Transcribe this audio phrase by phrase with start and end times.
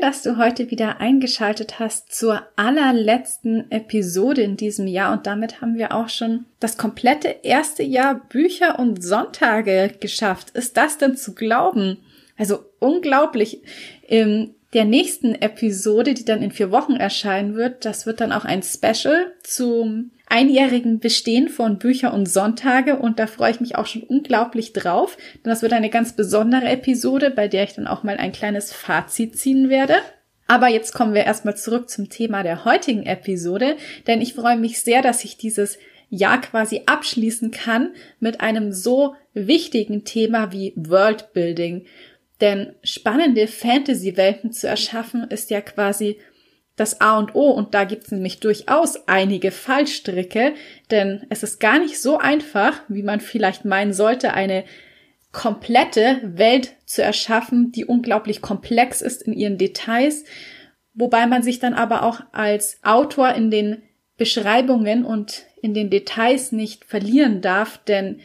[0.00, 5.60] Schön, dass du heute wieder eingeschaltet hast zur allerletzten Episode in diesem Jahr und damit
[5.60, 10.50] haben wir auch schon das komplette erste Jahr Bücher und Sonntage geschafft.
[10.50, 11.98] Ist das denn zu glauben?
[12.38, 13.60] Also unglaublich.
[14.06, 18.46] In der nächsten Episode, die dann in vier Wochen erscheinen wird, das wird dann auch
[18.46, 23.86] ein Special zum einjährigen Bestehen von Bücher und Sonntage und da freue ich mich auch
[23.86, 28.02] schon unglaublich drauf, denn das wird eine ganz besondere Episode, bei der ich dann auch
[28.02, 29.96] mal ein kleines Fazit ziehen werde.
[30.46, 34.80] Aber jetzt kommen wir erstmal zurück zum Thema der heutigen Episode, denn ich freue mich
[34.80, 35.78] sehr, dass ich dieses
[36.08, 41.86] Jahr quasi abschließen kann mit einem so wichtigen Thema wie Worldbuilding.
[42.40, 46.18] Denn spannende Fantasy-Welten zu erschaffen ist ja quasi
[46.80, 50.54] das A und O und da gibt es nämlich durchaus einige Fallstricke,
[50.90, 54.64] denn es ist gar nicht so einfach, wie man vielleicht meinen sollte, eine
[55.30, 60.24] komplette Welt zu erschaffen, die unglaublich komplex ist in ihren Details,
[60.94, 63.82] wobei man sich dann aber auch als Autor in den
[64.16, 68.20] Beschreibungen und in den Details nicht verlieren darf, denn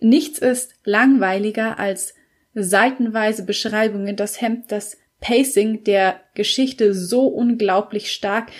[0.00, 2.14] nichts ist langweiliger als
[2.54, 4.16] seitenweise Beschreibungen.
[4.16, 8.50] Das hemmt das Pacing der Geschichte so unglaublich stark.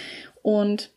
[0.43, 0.91] Und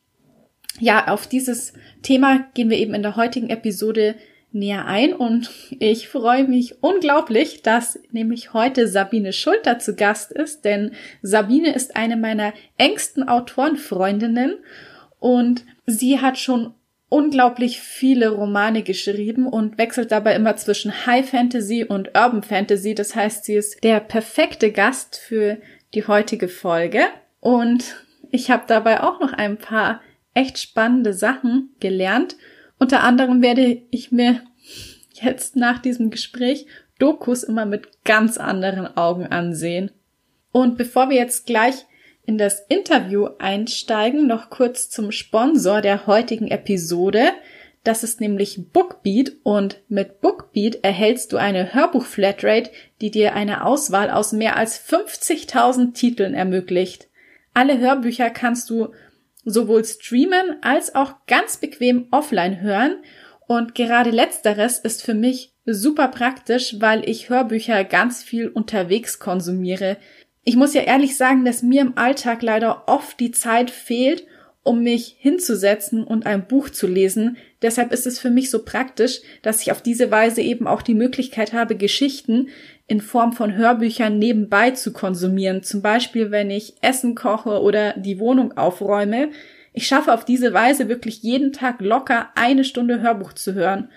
[0.79, 4.15] ja, auf dieses Thema gehen wir eben in der heutigen Episode
[4.51, 5.13] näher ein.
[5.13, 10.91] Und ich freue mich unglaublich, dass nämlich heute Sabine Schulter zu Gast ist, denn
[11.21, 14.57] Sabine ist eine meiner engsten Autorenfreundinnen.
[15.19, 16.73] Und sie hat schon
[17.13, 22.95] unglaublich viele Romane geschrieben und wechselt dabei immer zwischen High Fantasy und Urban Fantasy.
[22.95, 25.59] Das heißt, sie ist der perfekte Gast für
[25.93, 27.01] die heutige Folge.
[27.39, 27.97] Und
[28.31, 30.01] ich habe dabei auch noch ein paar
[30.33, 32.35] echt spannende Sachen gelernt.
[32.79, 34.41] Unter anderem werde ich mir
[35.11, 36.65] jetzt nach diesem Gespräch
[36.97, 39.91] Dokus immer mit ganz anderen Augen ansehen.
[40.51, 41.85] Und bevor wir jetzt gleich
[42.25, 47.31] in das Interview einsteigen, noch kurz zum Sponsor der heutigen Episode.
[47.83, 54.09] Das ist nämlich Bookbeat und mit Bookbeat erhältst du eine Hörbuch-Flatrate, die dir eine Auswahl
[54.09, 57.09] aus mehr als 50.000 Titeln ermöglicht.
[57.53, 58.93] Alle Hörbücher kannst du
[59.43, 63.03] sowohl streamen als auch ganz bequem offline hören
[63.47, 69.97] und gerade letzteres ist für mich super praktisch, weil ich Hörbücher ganz viel unterwegs konsumiere.
[70.43, 74.25] Ich muss ja ehrlich sagen, dass mir im Alltag leider oft die Zeit fehlt,
[74.63, 77.37] um mich hinzusetzen und ein Buch zu lesen.
[77.61, 80.93] Deshalb ist es für mich so praktisch, dass ich auf diese Weise eben auch die
[80.93, 82.49] Möglichkeit habe, Geschichten
[82.87, 85.63] in Form von Hörbüchern nebenbei zu konsumieren.
[85.63, 89.29] Zum Beispiel, wenn ich Essen koche oder die Wohnung aufräume.
[89.73, 93.89] Ich schaffe auf diese Weise wirklich jeden Tag locker eine Stunde Hörbuch zu hören.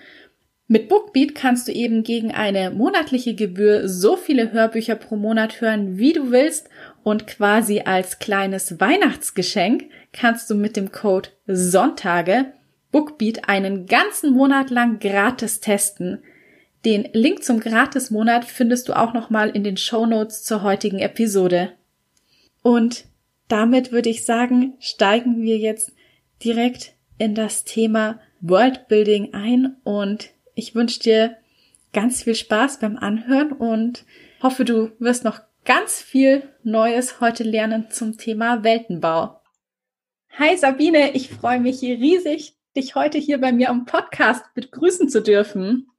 [0.69, 5.97] Mit Bookbeat kannst du eben gegen eine monatliche Gebühr so viele Hörbücher pro Monat hören,
[5.97, 6.69] wie du willst
[7.03, 12.51] und quasi als kleines Weihnachtsgeschenk kannst du mit dem Code Sonntage
[12.91, 16.19] Bookbeat einen ganzen Monat lang gratis testen.
[16.83, 21.73] Den Link zum Gratismonat findest du auch nochmal in den Show Notes zur heutigen Episode.
[22.61, 23.05] Und
[23.47, 25.93] damit würde ich sagen, steigen wir jetzt
[26.43, 31.37] direkt in das Thema Worldbuilding ein und ich wünsche dir
[31.93, 34.05] ganz viel Spaß beim Anhören und
[34.41, 39.39] hoffe, du wirst noch ganz viel Neues heute lernen zum Thema Weltenbau.
[40.31, 45.21] Hi Sabine, ich freue mich riesig, dich heute hier bei mir am Podcast begrüßen zu
[45.21, 45.91] dürfen.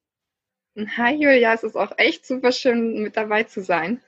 [0.96, 4.00] Hi Julia, es ist auch echt super schön, mit dabei zu sein.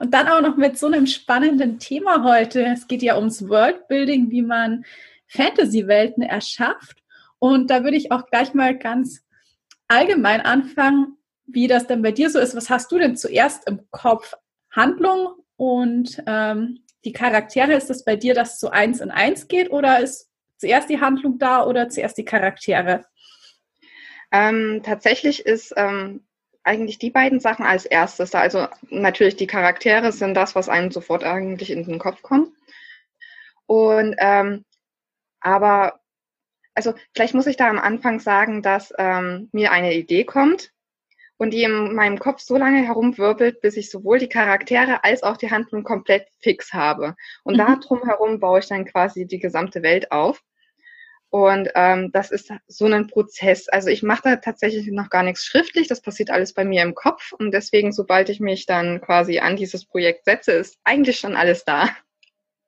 [0.00, 2.64] Und dann auch noch mit so einem spannenden Thema heute.
[2.64, 4.84] Es geht ja ums Worldbuilding, wie man
[5.28, 7.02] Fantasy-Welten erschafft.
[7.38, 9.24] Und da würde ich auch gleich mal ganz
[9.90, 11.16] allgemein anfangen,
[11.46, 12.54] wie das denn bei dir so ist.
[12.54, 14.34] Was hast du denn zuerst im Kopf?
[14.70, 19.48] Handlung und ähm, die Charaktere, ist das bei dir, dass es so eins in eins
[19.48, 23.04] geht oder ist zuerst die Handlung da oder zuerst die Charaktere?
[24.30, 26.24] Ähm, tatsächlich ist ähm,
[26.62, 28.40] eigentlich die beiden Sachen als erstes da.
[28.40, 32.54] Also natürlich die Charaktere sind das, was einem sofort eigentlich in den Kopf kommt.
[33.66, 34.64] Und ähm,
[35.40, 36.00] aber
[36.80, 40.72] also vielleicht muss ich da am Anfang sagen, dass ähm, mir eine Idee kommt
[41.36, 45.36] und die in meinem Kopf so lange herumwirbelt, bis ich sowohl die Charaktere als auch
[45.36, 47.16] die Handlung komplett fix habe.
[47.44, 47.58] Und mhm.
[47.58, 50.42] da drumherum baue ich dann quasi die gesamte Welt auf.
[51.28, 53.68] Und ähm, das ist so ein Prozess.
[53.68, 55.86] Also ich mache da tatsächlich noch gar nichts schriftlich.
[55.86, 57.32] Das passiert alles bei mir im Kopf.
[57.32, 61.66] Und deswegen, sobald ich mich dann quasi an dieses Projekt setze, ist eigentlich schon alles
[61.66, 61.90] da.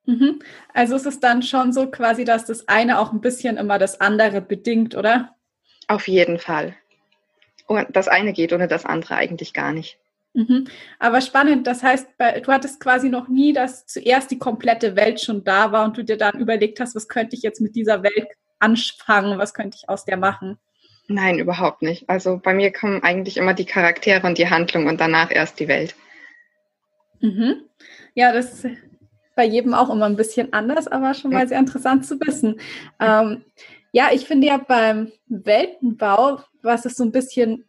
[0.05, 0.39] Mhm.
[0.73, 4.01] Also ist es dann schon so quasi, dass das eine auch ein bisschen immer das
[4.01, 5.35] andere bedingt, oder?
[5.87, 6.75] Auf jeden Fall.
[7.67, 9.97] Und das eine geht ohne das andere eigentlich gar nicht.
[10.33, 10.65] Mhm.
[10.99, 15.43] Aber spannend, das heißt, du hattest quasi noch nie, dass zuerst die komplette Welt schon
[15.43, 18.27] da war und du dir dann überlegt hast, was könnte ich jetzt mit dieser Welt
[18.59, 20.57] anfangen, was könnte ich aus der machen?
[21.07, 22.09] Nein, überhaupt nicht.
[22.09, 25.67] Also bei mir kommen eigentlich immer die Charaktere und die Handlung und danach erst die
[25.67, 25.95] Welt.
[27.19, 27.61] Mhm.
[28.15, 28.77] Ja, das ist
[29.35, 32.59] bei jedem auch immer ein bisschen anders, aber schon mal sehr interessant zu wissen.
[32.99, 33.43] Ähm,
[33.91, 37.65] ja, ich finde ja beim Weltenbau, was es so ein bisschen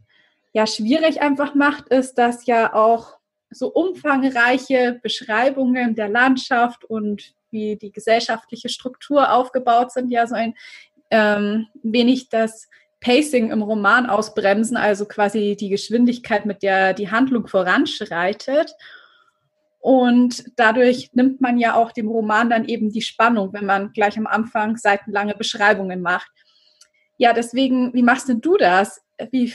[0.53, 3.19] ja schwierig einfach macht, ist, dass ja auch
[3.51, 10.55] so umfangreiche Beschreibungen der Landschaft und wie die gesellschaftliche Struktur aufgebaut sind, ja so ein
[11.11, 12.69] ähm, wenig das
[13.01, 18.75] Pacing im Roman ausbremsen, also quasi die Geschwindigkeit, mit der die Handlung voranschreitet.
[19.85, 24.17] Und dadurch nimmt man ja auch dem Roman dann eben die Spannung, wenn man gleich
[24.17, 26.31] am Anfang seitenlange Beschreibungen macht.
[27.19, 29.03] Ja, deswegen, wie machst denn du das?
[29.31, 29.53] Wie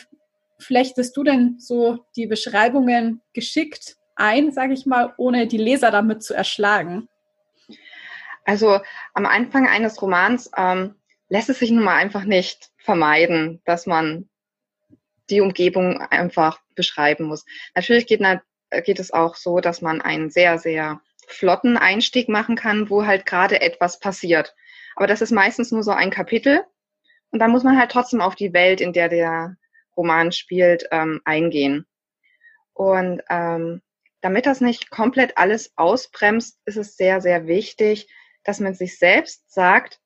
[0.59, 6.21] flechtest du denn so die Beschreibungen geschickt ein, sage ich mal, ohne die Leser damit
[6.21, 7.09] zu erschlagen?
[8.45, 8.81] Also
[9.15, 10.93] am Anfang eines Romans ähm,
[11.29, 14.29] lässt es sich nun mal einfach nicht vermeiden, dass man
[15.31, 17.45] die Umgebung einfach beschreiben muss.
[17.73, 18.37] Natürlich geht, äh,
[18.83, 23.25] geht es auch so, dass man einen sehr, sehr flotten Einstieg machen kann, wo halt
[23.25, 24.55] gerade etwas passiert.
[24.95, 26.63] Aber das ist meistens nur so ein Kapitel.
[27.31, 29.55] Und dann muss man halt trotzdem auf die Welt, in der der
[29.95, 31.85] Roman spielt, ähm, eingehen.
[32.73, 33.81] Und ähm,
[34.21, 38.07] damit das nicht komplett alles ausbremst, ist es sehr, sehr wichtig,
[38.43, 39.99] dass man sich selbst sagt,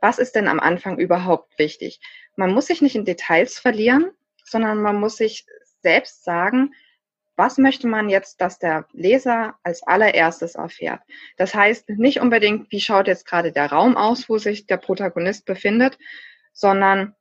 [0.00, 2.00] was ist denn am Anfang überhaupt wichtig?
[2.36, 4.10] Man muss sich nicht in Details verlieren,
[4.44, 5.46] sondern man muss sich
[5.82, 6.74] selbst sagen,
[7.36, 11.00] was möchte man jetzt, dass der Leser als allererstes erfährt?
[11.36, 15.44] Das heißt nicht unbedingt, wie schaut jetzt gerade der Raum aus, wo sich der Protagonist
[15.44, 15.98] befindet,
[16.52, 17.14] sondern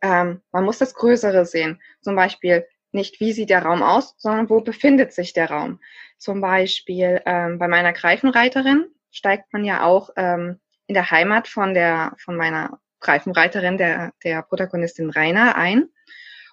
[0.00, 1.80] ähm, man muss das Größere sehen.
[2.00, 5.80] Zum Beispiel nicht, wie sieht der Raum aus, sondern wo befindet sich der Raum.
[6.16, 11.74] Zum Beispiel ähm, bei meiner Greifenreiterin steigt man ja auch ähm, in der Heimat von
[11.74, 15.88] der von meiner Greifenreiterin, der, der Protagonistin Rainer, ein.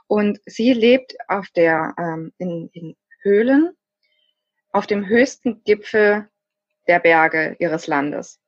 [0.07, 3.75] Und sie lebt auf der, ähm, in, in Höhlen
[4.71, 6.27] auf dem höchsten Gipfel
[6.87, 8.39] der Berge ihres Landes.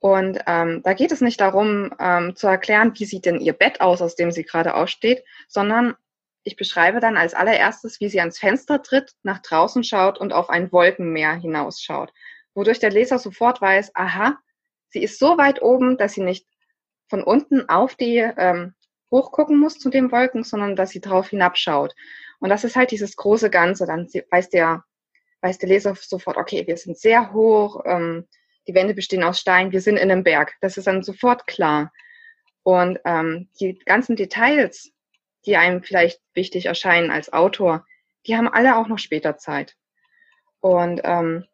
[0.00, 3.80] Und ähm, da geht es nicht darum, ähm, zu erklären, wie sieht denn ihr Bett
[3.80, 5.94] aus, aus dem sie gerade aufsteht, sondern
[6.42, 10.50] ich beschreibe dann als allererstes, wie sie ans Fenster tritt, nach draußen schaut und auf
[10.50, 12.12] ein Wolkenmeer hinausschaut,
[12.54, 14.36] wodurch der Leser sofort weiß, aha,
[14.88, 16.48] sie ist so weit oben, dass sie nicht
[17.08, 18.74] von unten auf die ähm,
[19.12, 21.94] hochgucken muss zu den Wolken, sondern dass sie drauf hinabschaut.
[22.40, 23.86] Und das ist halt dieses große Ganze.
[23.86, 24.82] Dann weiß der,
[25.42, 28.26] weiß der Leser sofort, okay, wir sind sehr hoch, ähm,
[28.66, 30.54] die Wände bestehen aus Stein, wir sind in einem Berg.
[30.60, 31.92] Das ist dann sofort klar.
[32.62, 34.90] Und ähm, die ganzen Details,
[35.46, 37.84] die einem vielleicht wichtig erscheinen als Autor,
[38.26, 39.76] die haben alle auch noch später Zeit.
[40.60, 41.44] Und ähm,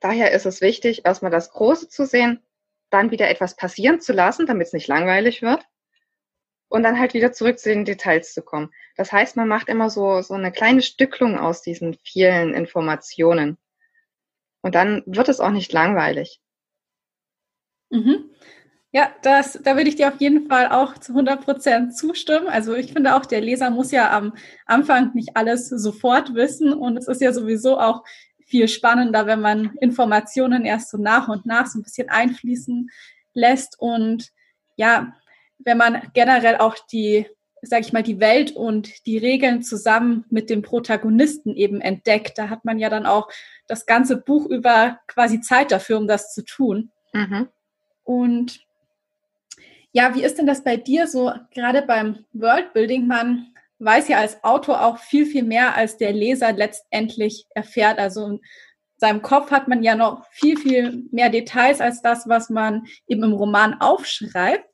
[0.00, 2.42] daher ist es wichtig, erstmal das Große zu sehen,
[2.90, 5.66] dann wieder etwas passieren zu lassen, damit es nicht langweilig wird.
[6.68, 8.70] Und dann halt wieder zurück zu den Details zu kommen.
[8.96, 13.56] Das heißt, man macht immer so, so eine kleine Stücklung aus diesen vielen Informationen.
[14.60, 16.40] Und dann wird es auch nicht langweilig.
[17.90, 18.30] Mhm.
[18.90, 22.48] Ja, das, da würde ich dir auf jeden Fall auch zu 100 Prozent zustimmen.
[22.48, 24.34] Also ich finde auch, der Leser muss ja am
[24.64, 28.02] Anfang nicht alles sofort wissen und es ist ja sowieso auch
[28.46, 32.88] viel spannender, wenn man Informationen erst so nach und nach so ein bisschen einfließen
[33.34, 34.30] lässt und
[34.76, 35.12] ja,
[35.58, 37.26] wenn man generell auch die,
[37.62, 42.48] sage ich mal, die Welt und die Regeln zusammen mit dem Protagonisten eben entdeckt, da
[42.48, 43.28] hat man ja dann auch
[43.66, 46.90] das ganze Buch über quasi Zeit dafür, um das zu tun.
[47.12, 47.48] Mhm.
[48.04, 48.60] Und
[49.92, 53.06] ja, wie ist denn das bei dir so, gerade beim Worldbuilding?
[53.06, 57.98] Man weiß ja als Autor auch viel, viel mehr, als der Leser letztendlich erfährt.
[57.98, 58.40] Also in
[58.96, 63.22] seinem Kopf hat man ja noch viel, viel mehr Details als das, was man eben
[63.22, 64.68] im Roman aufschreibt.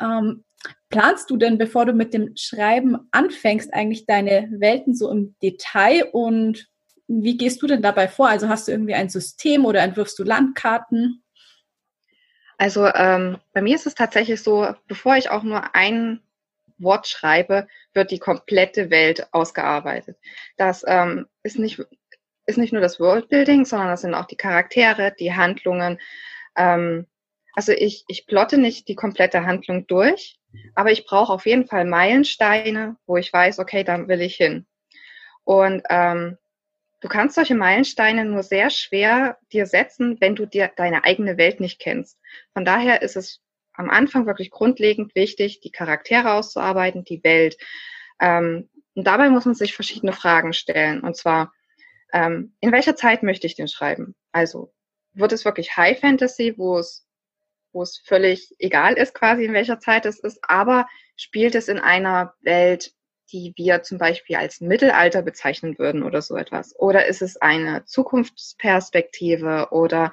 [0.00, 0.44] Ähm,
[0.88, 6.04] planst du denn, bevor du mit dem Schreiben anfängst, eigentlich deine Welten so im Detail
[6.12, 6.68] und
[7.06, 8.28] wie gehst du denn dabei vor?
[8.28, 11.24] Also hast du irgendwie ein System oder entwirfst du Landkarten?
[12.58, 16.20] Also ähm, bei mir ist es tatsächlich so, bevor ich auch nur ein
[16.76, 20.18] Wort schreibe, wird die komplette Welt ausgearbeitet.
[20.56, 21.80] Das ähm, ist, nicht,
[22.46, 25.98] ist nicht nur das Worldbuilding, sondern das sind auch die Charaktere, die Handlungen.
[26.56, 27.06] Ähm,
[27.58, 30.38] also ich, ich plotte nicht die komplette Handlung durch,
[30.76, 34.64] aber ich brauche auf jeden Fall Meilensteine, wo ich weiß, okay, da will ich hin.
[35.42, 36.38] Und ähm,
[37.00, 41.58] du kannst solche Meilensteine nur sehr schwer dir setzen, wenn du dir deine eigene Welt
[41.58, 42.20] nicht kennst.
[42.52, 43.40] Von daher ist es
[43.72, 47.56] am Anfang wirklich grundlegend wichtig, die Charaktere auszuarbeiten, die Welt.
[48.20, 51.00] Ähm, und dabei muss man sich verschiedene Fragen stellen.
[51.00, 51.52] Und zwar,
[52.12, 54.14] ähm, in welcher Zeit möchte ich den schreiben?
[54.30, 54.72] Also,
[55.12, 57.07] wird es wirklich High Fantasy, wo es,
[57.72, 61.78] wo es völlig egal ist, quasi in welcher Zeit es ist, aber spielt es in
[61.78, 62.92] einer Welt,
[63.30, 66.78] die wir zum Beispiel als Mittelalter bezeichnen würden oder so etwas?
[66.78, 70.12] Oder ist es eine Zukunftsperspektive oder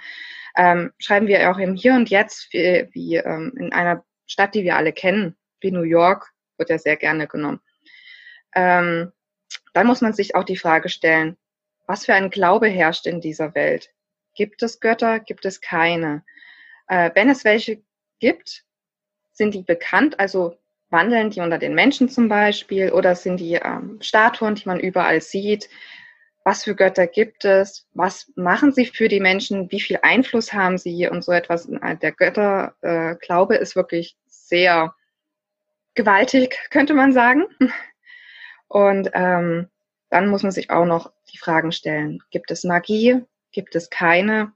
[0.58, 4.64] ähm, schreiben wir auch im Hier und Jetzt, wie, wie ähm, in einer Stadt, die
[4.64, 7.62] wir alle kennen, wie New York, wird ja sehr gerne genommen.
[8.54, 9.12] Ähm,
[9.74, 11.38] dann muss man sich auch die Frage stellen,
[11.88, 13.92] was für ein Glaube herrscht in dieser Welt?
[14.34, 15.20] Gibt es Götter?
[15.20, 16.24] Gibt es keine?
[16.88, 17.82] Äh, wenn es welche
[18.20, 18.64] gibt,
[19.32, 20.58] sind die bekannt, also
[20.90, 25.22] wandeln die unter den Menschen zum Beispiel oder sind die ähm, Statuen, die man überall
[25.22, 25.70] sieht?
[26.46, 30.78] was für Götter gibt es, was machen sie für die Menschen, wie viel Einfluss haben
[30.78, 31.68] sie und so etwas.
[31.68, 34.94] Der Götterglaube äh, ist wirklich sehr
[35.96, 37.46] gewaltig, könnte man sagen.
[38.68, 39.70] Und ähm,
[40.12, 44.54] dann muss man sich auch noch die Fragen stellen, gibt es Magie, gibt es keine,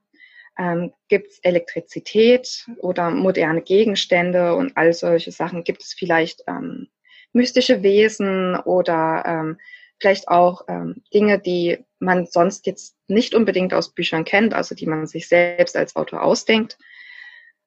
[0.58, 6.88] ähm, gibt es Elektrizität oder moderne Gegenstände und all solche Sachen, gibt es vielleicht ähm,
[7.34, 9.60] mystische Wesen oder ähm,
[10.00, 14.86] vielleicht auch ähm, Dinge, die man sonst jetzt nicht unbedingt aus Büchern kennt, also die
[14.86, 16.78] man sich selbst als Autor ausdenkt.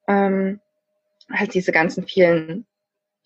[0.09, 0.61] Ähm,
[1.31, 2.67] halt diese ganzen vielen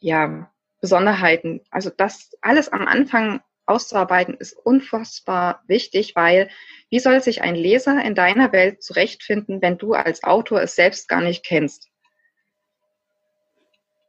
[0.01, 1.61] ja, Besonderheiten.
[1.71, 6.49] Also das alles am Anfang auszuarbeiten ist unfassbar wichtig, weil
[6.91, 11.09] wie soll sich ein Leser in deiner Welt zurechtfinden, wenn du als Autor es selbst
[11.09, 11.89] gar nicht kennst?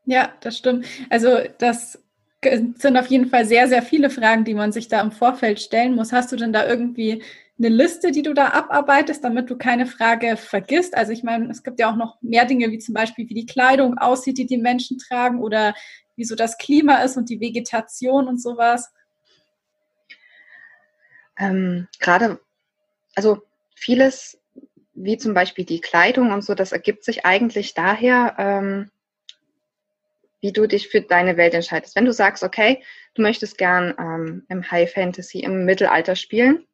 [0.06, 0.86] Ja, das stimmt.
[1.10, 2.02] Also das
[2.42, 5.96] sind auf jeden Fall sehr, sehr viele Fragen, die man sich da im Vorfeld stellen
[5.96, 6.14] muss.
[6.14, 7.24] Hast du denn da irgendwie
[7.58, 10.96] eine Liste, die du da abarbeitest, damit du keine Frage vergisst?
[10.96, 13.48] Also ich meine, es gibt ja auch noch mehr Dinge, wie zum Beispiel, wie die
[13.48, 15.74] Kleidung aussieht, die die Menschen tragen oder
[16.16, 18.92] wie so das Klima ist und die Vegetation und sowas.
[21.38, 22.39] Ähm, Gerade,
[23.15, 23.44] also
[23.75, 24.39] vieles,
[24.94, 28.91] wie zum Beispiel die Kleidung und so, das ergibt sich eigentlich daher, ähm,
[30.41, 31.96] wie du dich für deine Welt entscheidest.
[31.96, 32.84] Wenn du sagst, okay,
[33.15, 36.65] du möchtest gern ähm, im High Fantasy, im Mittelalter spielen,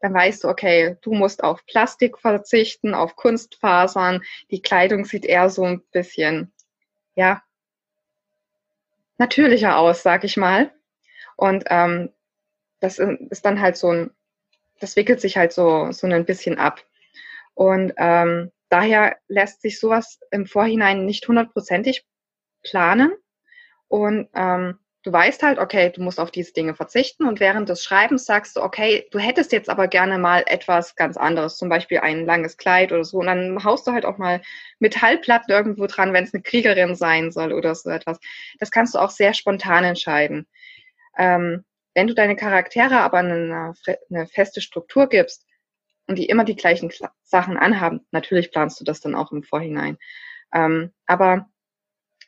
[0.00, 4.22] dann weißt du, okay, du musst auf Plastik verzichten, auf Kunstfasern.
[4.50, 6.52] Die Kleidung sieht eher so ein bisschen,
[7.14, 7.42] ja,
[9.16, 10.72] natürlicher aus, sag ich mal.
[11.36, 12.10] Und ähm,
[12.82, 14.10] das ist dann halt so ein,
[14.80, 16.84] das wickelt sich halt so, so ein bisschen ab.
[17.54, 22.04] Und ähm, daher lässt sich sowas im Vorhinein nicht hundertprozentig
[22.62, 23.12] planen
[23.88, 27.84] und ähm, du weißt halt, okay, du musst auf diese Dinge verzichten und während des
[27.84, 31.98] Schreibens sagst du, okay, du hättest jetzt aber gerne mal etwas ganz anderes, zum Beispiel
[31.98, 34.40] ein langes Kleid oder so und dann haust du halt auch mal
[34.78, 38.18] Metallplatten irgendwo dran, wenn es eine Kriegerin sein soll oder so etwas.
[38.58, 40.46] Das kannst du auch sehr spontan entscheiden.
[41.18, 43.74] Ähm, wenn du deine Charaktere aber eine,
[44.10, 45.46] eine feste Struktur gibst
[46.06, 46.90] und die immer die gleichen
[47.22, 49.98] Sachen anhaben, natürlich planst du das dann auch im Vorhinein.
[50.52, 51.48] Ähm, aber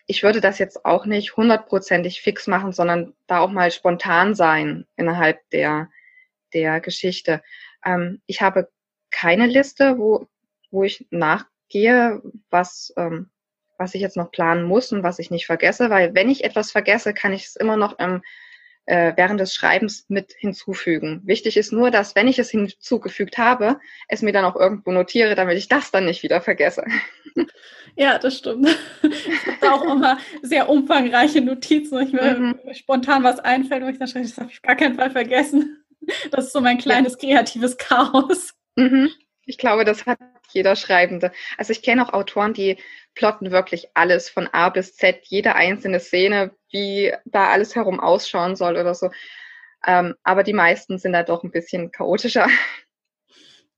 [0.07, 4.87] ich würde das jetzt auch nicht hundertprozentig fix machen, sondern da auch mal spontan sein
[4.97, 5.91] innerhalb der,
[6.53, 7.43] der Geschichte.
[7.85, 8.71] Ähm, ich habe
[9.11, 10.27] keine Liste, wo,
[10.71, 13.31] wo ich nachgehe, was, ähm,
[13.79, 16.71] was ich jetzt noch planen muss und was ich nicht vergesse, weil wenn ich etwas
[16.71, 18.23] vergesse, kann ich es immer noch im,
[18.87, 21.23] äh, während des Schreibens mit hinzufügen.
[21.25, 25.35] Wichtig ist nur, dass wenn ich es hinzugefügt habe, es mir dann auch irgendwo notiere,
[25.35, 26.85] damit ich das dann nicht wieder vergesse.
[27.97, 28.77] Ja, das stimmt.
[29.03, 32.59] Ich habe da auch immer sehr umfangreiche Notizen, wo ich mir mhm.
[32.73, 35.85] spontan was einfällt, wo ich dann schreibe, das habe ich auf gar keinen Fall vergessen.
[36.33, 37.37] Das ist so mein kleines ja.
[37.37, 38.53] kreatives Chaos.
[38.75, 39.11] Mhm.
[39.47, 40.19] Ich glaube, das hat
[40.51, 41.33] jeder Schreibende.
[41.57, 42.79] Also ich kenne auch Autoren, die
[43.15, 48.57] plotten wirklich alles von A bis Z, jede einzelne Szene, wie da alles herum ausschauen
[48.57, 49.11] soll oder so.
[49.87, 52.49] Ähm, aber die meisten sind da doch ein bisschen chaotischer.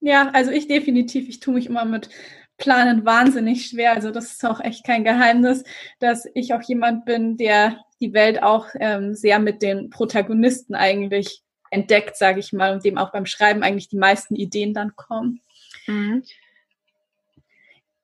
[0.00, 2.10] Ja, also ich definitiv, ich tue mich immer mit
[2.58, 3.92] Planen wahnsinnig schwer.
[3.92, 5.64] Also das ist auch echt kein Geheimnis,
[5.98, 11.42] dass ich auch jemand bin, der die Welt auch ähm, sehr mit den Protagonisten eigentlich
[11.70, 15.40] entdeckt, sage ich mal, und dem auch beim Schreiben eigentlich die meisten Ideen dann kommen.
[15.86, 16.22] Mhm.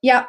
[0.04, 0.28] Ja,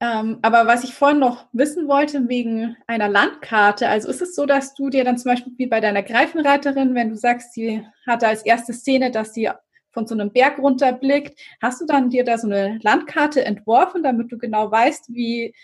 [0.00, 4.44] ähm, aber was ich vorhin noch wissen wollte wegen einer Landkarte, also ist es so,
[4.44, 8.26] dass du dir dann zum Beispiel wie bei deiner Greifenreiterin, wenn du sagst, sie hatte
[8.26, 9.48] als erste Szene, dass sie
[9.92, 14.32] von so einem Berg runterblickt, hast du dann dir da so eine Landkarte entworfen, damit
[14.32, 15.54] du genau weißt, wie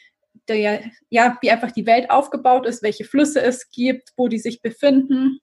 [0.47, 4.63] der, ja, wie einfach die Welt aufgebaut ist, welche Flüsse es gibt, wo die sich
[4.63, 5.41] befinden?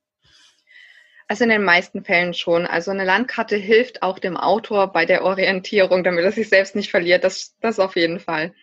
[1.28, 2.66] Also in den meisten Fällen schon.
[2.66, 6.90] Also eine Landkarte hilft auch dem Autor bei der Orientierung, damit er sich selbst nicht
[6.90, 7.24] verliert.
[7.24, 8.54] Das, das auf jeden Fall.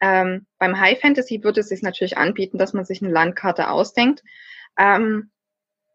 [0.00, 4.22] Ähm, beim High Fantasy würde es sich natürlich anbieten, dass man sich eine Landkarte ausdenkt.
[4.76, 5.30] Ähm,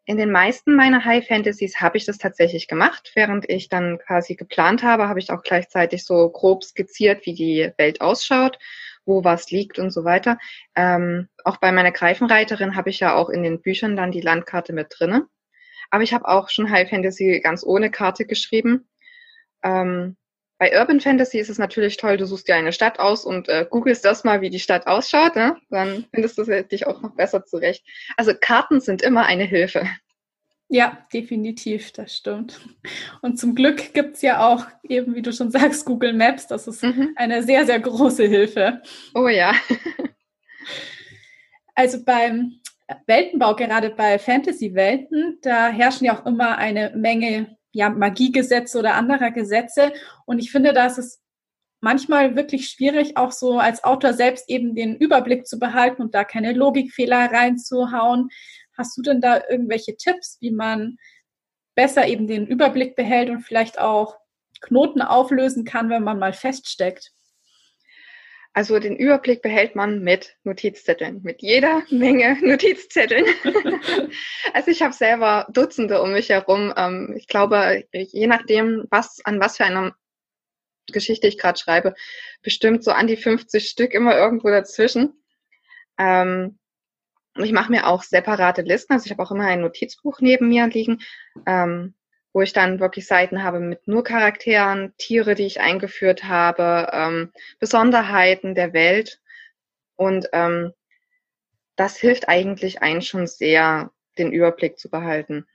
[0.06, 3.12] in den meisten meiner High Fantasies habe ich das tatsächlich gemacht.
[3.14, 7.74] Während ich dann quasi geplant habe, habe ich auch gleichzeitig so grob skizziert, wie die
[7.78, 8.58] Welt ausschaut,
[9.06, 10.38] wo was liegt und so weiter.
[10.76, 14.72] Ähm, auch bei meiner Greifenreiterin habe ich ja auch in den Büchern dann die Landkarte
[14.72, 15.28] mit drinne.
[15.90, 18.88] Aber ich habe auch schon High Fantasy ganz ohne Karte geschrieben.
[19.64, 20.16] Ähm,
[20.60, 23.66] bei Urban Fantasy ist es natürlich toll, du suchst dir eine Stadt aus und äh,
[23.70, 25.36] googelst das mal, wie die Stadt ausschaut.
[25.36, 25.56] Ne?
[25.70, 27.86] Dann findest du dich auch noch besser zurecht.
[28.18, 29.88] Also Karten sind immer eine Hilfe.
[30.70, 32.60] Ja, definitiv, das stimmt.
[33.22, 36.48] Und zum Glück gibt es ja auch, eben wie du schon sagst, Google Maps.
[36.48, 37.14] Das ist mhm.
[37.16, 38.82] eine sehr, sehr große Hilfe.
[39.14, 39.54] Oh ja.
[41.74, 42.60] Also beim
[43.06, 49.32] Weltenbau, gerade bei Fantasy-Welten, da herrschen ja auch immer eine Menge ja, Magiegesetze oder anderer
[49.32, 49.94] Gesetze.
[50.26, 51.22] Und ich finde, da ist es
[51.82, 56.24] manchmal wirklich schwierig, auch so als Autor selbst eben den Überblick zu behalten und da
[56.24, 58.30] keine Logikfehler reinzuhauen.
[58.78, 60.98] Hast du denn da irgendwelche Tipps, wie man
[61.76, 64.18] besser eben den Überblick behält und vielleicht auch
[64.62, 67.12] Knoten auflösen kann, wenn man mal feststeckt?
[68.58, 73.24] Also den Überblick behält man mit Notizzetteln, mit jeder Menge Notizzetteln.
[74.54, 76.74] also ich habe selber Dutzende um mich herum.
[76.76, 79.96] Ähm, ich glaube, je nachdem, was an was für einer
[80.92, 81.94] Geschichte ich gerade schreibe,
[82.42, 85.14] bestimmt so an die 50 Stück immer irgendwo dazwischen.
[86.00, 86.58] Ähm,
[87.36, 88.94] ich mache mir auch separate Listen.
[88.94, 91.04] Also ich habe auch immer ein Notizbuch neben mir liegen.
[92.38, 97.32] Wo ich dann wirklich Seiten habe mit nur Charakteren, Tiere, die ich eingeführt habe, ähm,
[97.58, 99.20] Besonderheiten der Welt.
[99.96, 100.72] Und ähm,
[101.78, 105.48] das hilft eigentlich einen schon sehr, den Überblick zu behalten.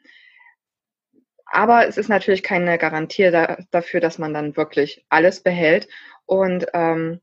[1.45, 5.87] Aber es ist natürlich keine Garantie da, dafür, dass man dann wirklich alles behält.
[6.27, 7.21] Und ähm,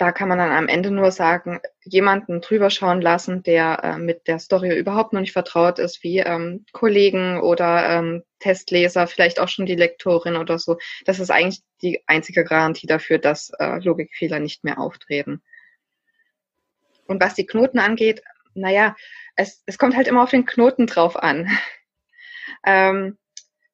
[0.00, 4.28] da kann man dann am Ende nur sagen, jemanden drüber schauen lassen, der äh, mit
[4.28, 9.48] der Story überhaupt noch nicht vertraut ist, wie ähm, Kollegen oder ähm, Testleser, vielleicht auch
[9.48, 10.78] schon die Lektorin oder so.
[11.04, 15.42] Das ist eigentlich die einzige Garantie dafür, dass äh, Logikfehler nicht mehr auftreten.
[17.06, 18.22] Und was die Knoten angeht,
[18.54, 18.96] naja,
[19.36, 21.46] es, es kommt halt immer auf den Knoten drauf an.
[22.64, 23.18] ähm,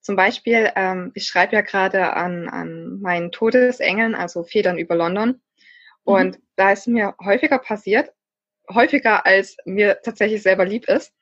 [0.00, 5.40] zum Beispiel, ähm, ich schreibe ja gerade an, an meinen Todesengeln, also Federn über London.
[6.06, 6.14] Mhm.
[6.14, 6.42] Und mhm.
[6.56, 8.12] da ist mir häufiger passiert,
[8.72, 11.12] häufiger als mir tatsächlich selber lieb ist,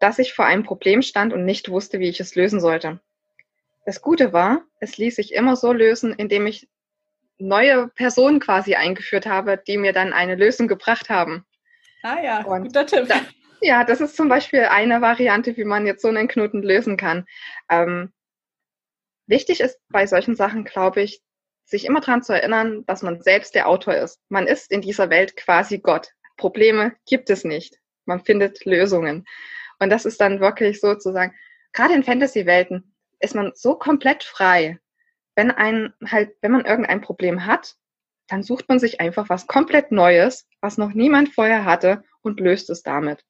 [0.00, 3.00] dass ich vor einem Problem stand und nicht wusste, wie ich es lösen sollte.
[3.86, 6.68] Das Gute war, es ließ sich immer so lösen, indem ich
[7.38, 11.44] neue Personen quasi eingeführt habe, die mir dann eine Lösung gebracht haben.
[12.02, 13.08] Ah ja, und guter Tipp.
[13.08, 13.20] Da,
[13.60, 17.26] ja, das ist zum Beispiel eine Variante, wie man jetzt so einen Knoten lösen kann.
[17.68, 18.12] Ähm,
[19.26, 21.22] wichtig ist bei solchen Sachen, glaube ich,
[21.64, 24.20] sich immer daran zu erinnern, dass man selbst der Autor ist.
[24.28, 26.08] Man ist in dieser Welt quasi Gott.
[26.36, 27.78] Probleme gibt es nicht.
[28.04, 29.24] Man findet Lösungen.
[29.78, 31.34] Und das ist dann wirklich sozusagen,
[31.72, 34.78] gerade in Fantasy-Welten ist man so komplett frei.
[35.34, 37.76] Wenn ein halt, wenn man irgendein Problem hat,
[38.28, 42.70] dann sucht man sich einfach was komplett Neues, was noch niemand vorher hatte und löst
[42.70, 43.24] es damit.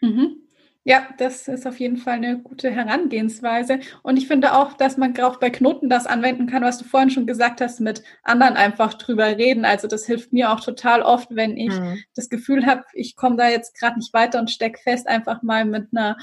[0.00, 0.41] Mhm.
[0.84, 3.78] Ja, das ist auf jeden Fall eine gute Herangehensweise.
[4.02, 7.10] Und ich finde auch, dass man auch bei Knoten das anwenden kann, was du vorhin
[7.10, 9.64] schon gesagt hast, mit anderen einfach drüber reden.
[9.64, 12.02] Also das hilft mir auch total oft, wenn ich mhm.
[12.16, 15.64] das Gefühl habe, ich komme da jetzt gerade nicht weiter und steck fest, einfach mal
[15.64, 16.16] mit einer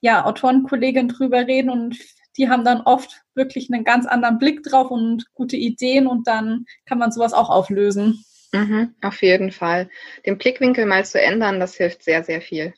[0.00, 1.96] ja, Autorenkollegin drüber reden und
[2.36, 6.64] die haben dann oft wirklich einen ganz anderen Blick drauf und gute Ideen und dann
[6.84, 8.24] kann man sowas auch auflösen.
[8.52, 9.88] Mhm, auf jeden Fall.
[10.26, 12.74] Den Blickwinkel mal zu ändern, das hilft sehr, sehr viel.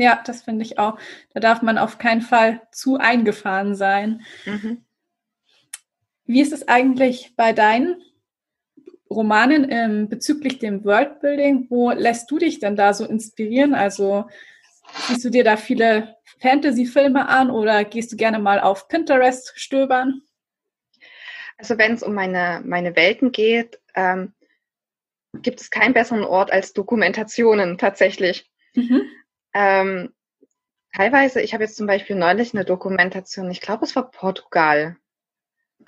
[0.00, 0.98] Ja, das finde ich auch.
[1.34, 4.22] Da darf man auf keinen Fall zu eingefahren sein.
[4.46, 4.82] Mhm.
[6.24, 8.00] Wie ist es eigentlich bei deinen
[9.10, 11.66] Romanen ähm, bezüglich dem Worldbuilding?
[11.68, 13.74] Wo lässt du dich denn da so inspirieren?
[13.74, 14.24] Also
[15.06, 20.22] siehst du dir da viele Fantasy-Filme an oder gehst du gerne mal auf Pinterest stöbern?
[21.58, 24.32] Also wenn es um meine, meine Welten geht, ähm,
[25.34, 28.50] gibt es keinen besseren Ort als Dokumentationen tatsächlich.
[28.74, 29.02] Mhm.
[29.54, 30.12] Ähm,
[30.94, 34.96] teilweise, ich habe jetzt zum Beispiel neulich eine Dokumentation, ich glaube, es war Portugal.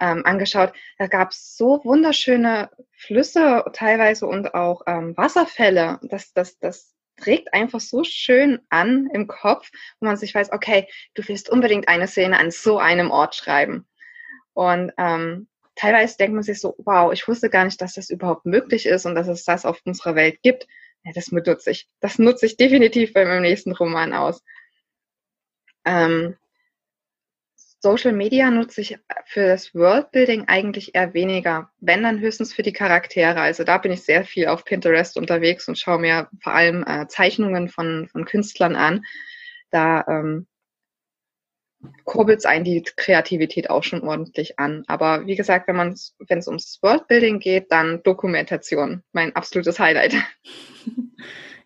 [0.01, 0.73] ähm, angeschaut.
[0.99, 6.01] Da gab es so wunderschöne Flüsse teilweise und auch ähm, Wasserfälle.
[6.03, 9.71] Das, das, das trägt einfach so schön an im Kopf,
[10.01, 13.87] wo man sich weiß, okay, du willst unbedingt eine Szene an so einem Ort schreiben.
[14.55, 18.47] Und ähm, teilweise denkt man sich so, wow, ich wusste gar nicht, dass das überhaupt
[18.47, 20.67] möglich ist und dass es das auf unserer Welt gibt.
[21.05, 21.89] Ja, das nutze ich.
[22.01, 24.43] Das nutze ich definitiv bei meinem nächsten Roman aus.
[25.85, 26.37] Ähm,
[27.81, 32.73] Social Media nutze ich für das Worldbuilding eigentlich eher weniger, wenn dann höchstens für die
[32.73, 33.41] Charaktere.
[33.41, 37.09] Also da bin ich sehr viel auf Pinterest unterwegs und schaue mir vor allem äh,
[37.09, 39.05] Zeichnungen von, von Künstlern an.
[39.71, 40.47] Da ähm,
[42.05, 44.85] kurbelt es einen die Kreativität auch schon ordentlich an.
[44.87, 50.15] Aber wie gesagt, wenn es ums Worldbuilding geht, dann Dokumentation, mein absolutes Highlight.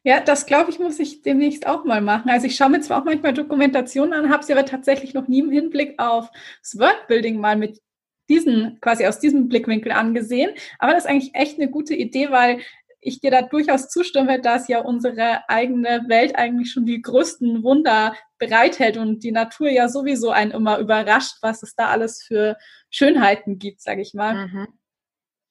[0.07, 2.31] Ja, das glaube ich, muss ich demnächst auch mal machen.
[2.31, 5.41] Also ich schaue mir zwar auch manchmal Dokumentationen an, habe sie aber tatsächlich noch nie
[5.41, 6.31] im Hinblick auf
[6.63, 7.83] das Wordbuilding mal mit
[8.29, 10.53] diesen, quasi aus diesem Blickwinkel angesehen.
[10.79, 12.61] Aber das ist eigentlich echt eine gute Idee, weil
[13.07, 18.15] ich dir da durchaus zustimme, dass ja unsere eigene Welt eigentlich schon die größten Wunder
[18.39, 22.57] bereithält und die Natur ja sowieso einen immer überrascht, was es da alles für
[22.91, 24.47] Schönheiten gibt, sage ich mal.
[24.49, 24.69] Mhm.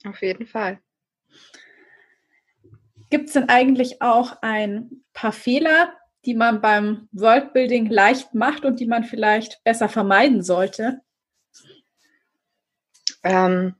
[0.05, 0.79] Auf jeden Fall.
[3.09, 5.93] Gibt es denn eigentlich auch ein paar Fehler,
[6.25, 11.01] die man beim Worldbuilding leicht macht und die man vielleicht besser vermeiden sollte?
[13.23, 13.75] Ähm,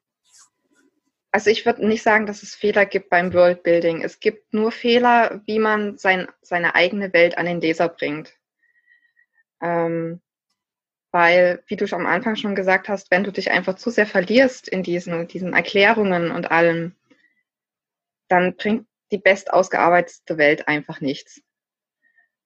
[1.35, 4.01] also ich würde nicht sagen, dass es Fehler gibt beim Worldbuilding.
[4.01, 8.33] Es gibt nur Fehler, wie man sein, seine eigene Welt an den Leser bringt.
[9.61, 10.21] Ähm,
[11.11, 14.07] weil, wie du schon am Anfang schon gesagt hast, wenn du dich einfach zu sehr
[14.07, 16.95] verlierst in diesen, diesen Erklärungen und allem,
[18.29, 21.41] dann bringt die best ausgearbeitete Welt einfach nichts.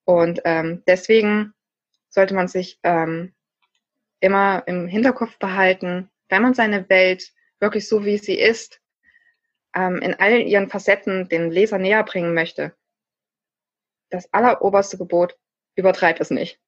[0.04, 1.54] Und ähm, deswegen
[2.10, 3.36] sollte man sich ähm,
[4.20, 8.82] immer im Hinterkopf behalten, wenn man seine Welt wirklich so, wie sie ist,
[9.76, 12.74] ähm, in all ihren Facetten den Leser näher bringen möchte.
[14.10, 15.38] Das alleroberste Gebot,
[15.76, 16.60] übertreib es nicht.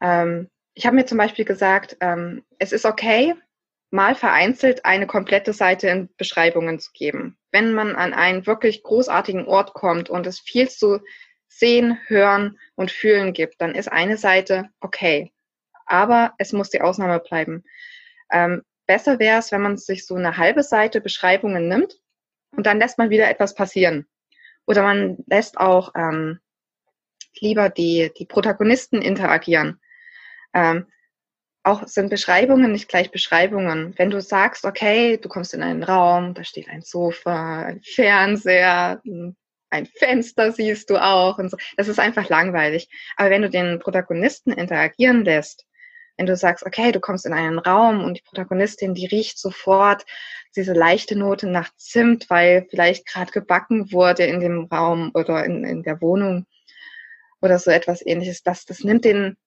[0.00, 3.34] Ähm, ich habe mir zum Beispiel gesagt, ähm, es ist okay,
[3.90, 7.36] mal vereinzelt eine komplette Seite in Beschreibungen zu geben.
[7.50, 11.00] Wenn man an einen wirklich großartigen Ort kommt und es viel zu
[11.48, 15.32] sehen, hören und fühlen gibt, dann ist eine Seite okay.
[15.86, 17.64] Aber es muss die Ausnahme bleiben.
[18.30, 21.94] Ähm, besser wäre es, wenn man sich so eine halbe Seite Beschreibungen nimmt
[22.56, 24.08] und dann lässt man wieder etwas passieren.
[24.66, 26.40] Oder man lässt auch ähm,
[27.38, 29.80] lieber die, die Protagonisten interagieren.
[30.54, 30.86] Ähm,
[31.62, 33.94] auch sind Beschreibungen nicht gleich Beschreibungen.
[33.96, 39.00] Wenn du sagst, okay, du kommst in einen Raum, da steht ein Sofa, ein Fernseher,
[39.70, 41.56] ein Fenster siehst du auch und so.
[41.76, 42.88] Das ist einfach langweilig.
[43.16, 45.64] Aber wenn du den Protagonisten interagieren lässt,
[46.20, 50.04] wenn du sagst, okay, du kommst in einen Raum und die Protagonistin, die riecht sofort
[50.54, 55.64] diese leichte Note nach Zimt, weil vielleicht gerade gebacken wurde in dem Raum oder in,
[55.64, 56.44] in der Wohnung
[57.40, 58.42] oder so etwas ähnliches.
[58.42, 59.38] Das, das nimmt den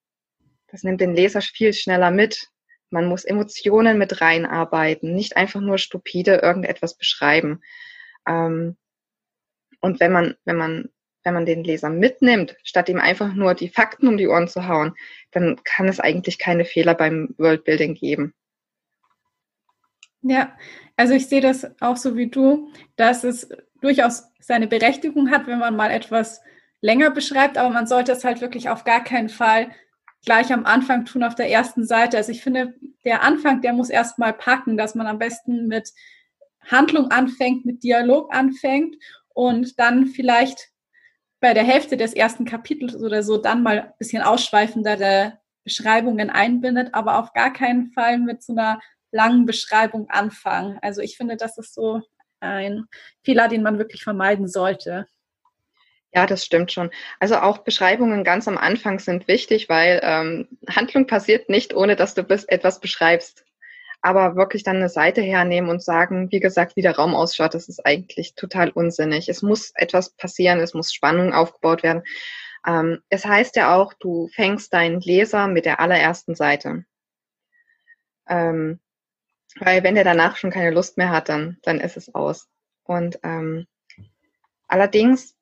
[0.66, 2.48] das nimmt den Leser viel schneller mit.
[2.90, 7.60] Man muss Emotionen mit reinarbeiten, nicht einfach nur stupide irgendetwas beschreiben.
[8.26, 8.76] Ähm,
[9.80, 10.88] und wenn man, wenn man,
[11.24, 14.68] wenn man den Leser mitnimmt, statt ihm einfach nur die Fakten um die Ohren zu
[14.68, 14.94] hauen,
[15.32, 18.34] dann kann es eigentlich keine Fehler beim Worldbuilding geben.
[20.22, 20.56] Ja,
[20.96, 23.48] also ich sehe das auch so wie du, dass es
[23.80, 26.40] durchaus seine Berechtigung hat, wenn man mal etwas
[26.80, 29.68] länger beschreibt, aber man sollte es halt wirklich auf gar keinen Fall
[30.24, 32.16] gleich am Anfang tun auf der ersten Seite.
[32.16, 35.90] Also ich finde, der Anfang, der muss erstmal packen, dass man am besten mit
[36.70, 38.96] Handlung anfängt, mit Dialog anfängt
[39.34, 40.70] und dann vielleicht
[41.44, 46.94] bei der Hälfte des ersten Kapitels oder so dann mal ein bisschen ausschweifendere Beschreibungen einbindet,
[46.94, 48.80] aber auf gar keinen Fall mit so einer
[49.12, 50.78] langen Beschreibung anfangen.
[50.80, 52.00] Also ich finde, das ist so
[52.40, 52.86] ein
[53.22, 55.06] Fehler, den man wirklich vermeiden sollte.
[56.14, 56.90] Ja, das stimmt schon.
[57.20, 62.14] Also auch Beschreibungen ganz am Anfang sind wichtig, weil ähm, Handlung passiert nicht, ohne dass
[62.14, 63.43] du etwas beschreibst.
[64.04, 67.70] Aber wirklich dann eine Seite hernehmen und sagen, wie gesagt, wie der Raum ausschaut, das
[67.70, 69.30] ist eigentlich total unsinnig.
[69.30, 72.02] Es muss etwas passieren, es muss Spannung aufgebaut werden.
[72.66, 76.84] Ähm, es heißt ja auch, du fängst deinen Leser mit der allerersten Seite.
[78.28, 78.78] Ähm,
[79.58, 82.46] weil wenn der danach schon keine Lust mehr hat, dann, dann ist es aus.
[82.82, 83.66] Und ähm,
[84.68, 85.34] allerdings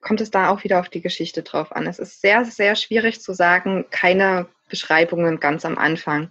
[0.00, 1.86] kommt es da auch wieder auf die Geschichte drauf an.
[1.86, 6.30] Es ist sehr, sehr schwierig zu sagen, keine Beschreibungen ganz am Anfang.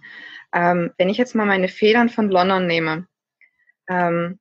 [0.52, 3.06] Ähm, wenn ich jetzt mal meine Federn von London nehme,
[3.88, 4.38] ähm,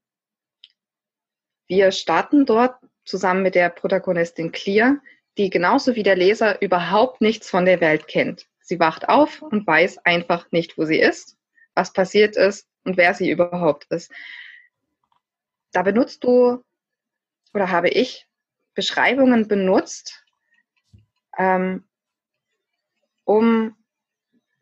[1.67, 4.97] wir starten dort zusammen mit der Protagonistin Clear,
[5.38, 8.47] die genauso wie der Leser überhaupt nichts von der Welt kennt.
[8.62, 11.38] Sie wacht auf und weiß einfach nicht, wo sie ist.
[11.77, 14.12] was passiert ist und wer sie überhaupt ist.
[15.71, 16.63] Da benutzt du
[17.53, 18.27] oder habe ich
[18.73, 20.25] Beschreibungen benutzt,
[21.38, 21.88] ähm,
[23.25, 23.75] um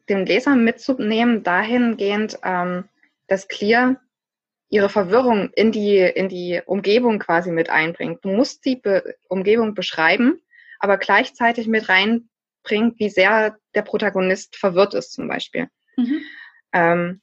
[0.09, 2.85] den Leser mitzunehmen, dahingehend, ähm,
[3.27, 3.99] dass Clear
[4.69, 8.23] ihre Verwirrung in die, in die Umgebung quasi mit einbringt.
[8.23, 10.41] Du musst die Be Umgebung beschreiben,
[10.79, 15.69] aber gleichzeitig mit reinbringt, wie sehr der Protagonist verwirrt ist zum Beispiel.
[15.97, 16.21] Mhm.
[16.73, 17.21] Ähm,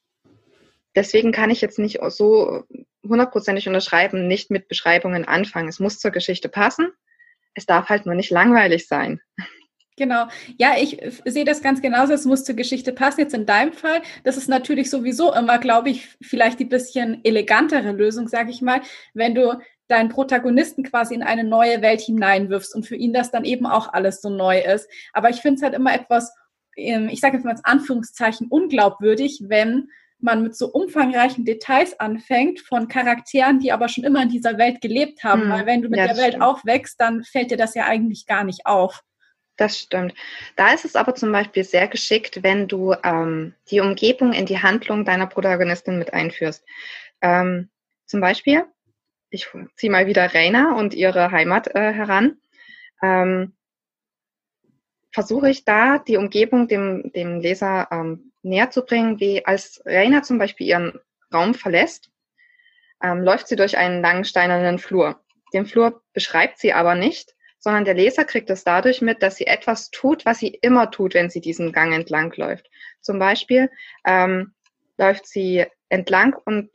[0.95, 2.65] deswegen kann ich jetzt nicht so
[3.07, 5.69] hundertprozentig unterschreiben, nicht mit Beschreibungen anfangen.
[5.69, 6.93] Es muss zur Geschichte passen.
[7.55, 9.21] Es darf halt nur nicht langweilig sein.
[9.97, 10.27] Genau.
[10.57, 12.15] Ja, ich sehe das ganz genauso.
[12.15, 13.21] Es muss zur Geschichte passen.
[13.21, 17.93] Jetzt in deinem Fall, das ist natürlich sowieso immer, glaube ich, vielleicht die bisschen elegantere
[17.93, 18.81] Lösung, sage ich mal,
[19.13, 23.45] wenn du deinen Protagonisten quasi in eine neue Welt hineinwirfst und für ihn das dann
[23.45, 24.89] eben auch alles so neu ist.
[25.13, 26.33] Aber ich finde es halt immer etwas,
[26.77, 32.61] ähm, ich sage jetzt mal als Anführungszeichen, unglaubwürdig, wenn man mit so umfangreichen Details anfängt
[32.61, 35.43] von Charakteren, die aber schon immer in dieser Welt gelebt haben.
[35.43, 36.45] Hm, Weil wenn du mit der Welt stimmt.
[36.45, 39.03] aufwächst, dann fällt dir das ja eigentlich gar nicht auf.
[39.63, 40.13] Das stimmt.
[40.57, 44.61] Da ist es aber zum Beispiel sehr geschickt, wenn du ähm, die Umgebung in die
[44.61, 46.65] Handlung deiner Protagonistin mit einführst.
[47.21, 47.71] Ähm,
[48.05, 48.65] zum Beispiel,
[49.31, 49.47] ich
[49.77, 52.39] ziehe mal wieder Raina und ihre Heimat äh, heran.
[53.05, 53.53] Ähm,
[55.13, 60.25] versuche ich da die Umgebung dem, dem Leser ähm, näher zu bringen, wie als Raina
[60.25, 60.99] zum Beispiel ihren
[61.33, 62.11] Raum verlässt,
[63.01, 65.23] ähm, läuft sie durch einen langen steinernen Flur.
[65.53, 69.47] Den Flur beschreibt sie aber nicht, sondern der Leser kriegt es dadurch mit, dass sie
[69.47, 72.69] etwas tut, was sie immer tut, wenn sie diesen Gang entlang läuft.
[73.01, 73.71] Zum Beispiel
[74.05, 74.53] ähm,
[74.99, 76.71] läuft sie entlang und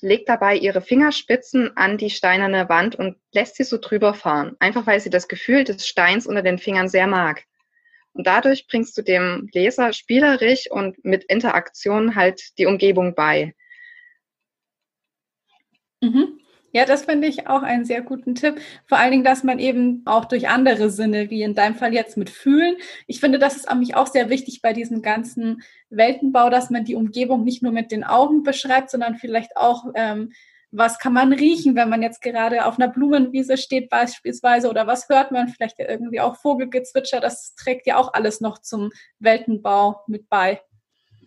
[0.00, 4.86] legt dabei ihre Fingerspitzen an die steinerne Wand und lässt sie so drüber fahren, einfach
[4.86, 7.42] weil sie das Gefühl des Steins unter den Fingern sehr mag.
[8.12, 13.56] Und dadurch bringst du dem Leser spielerisch und mit Interaktion halt die Umgebung bei.
[16.00, 16.38] Mhm.
[16.72, 18.60] Ja, das finde ich auch einen sehr guten Tipp.
[18.86, 22.16] Vor allen Dingen, dass man eben auch durch andere Sinne, wie in deinem Fall jetzt
[22.16, 22.76] mit Fühlen.
[23.06, 26.84] Ich finde, das ist an mich auch sehr wichtig bei diesem ganzen Weltenbau, dass man
[26.84, 30.32] die Umgebung nicht nur mit den Augen beschreibt, sondern vielleicht auch, ähm,
[30.70, 35.08] was kann man riechen, wenn man jetzt gerade auf einer Blumenwiese steht beispielsweise oder was
[35.08, 37.20] hört man, vielleicht irgendwie auch Vogelgezwitscher.
[37.20, 40.60] Das trägt ja auch alles noch zum Weltenbau mit bei.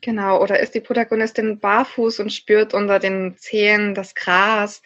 [0.02, 4.82] Genau, oder ist die Protagonistin barfuß und spürt unter den Zehen das Gras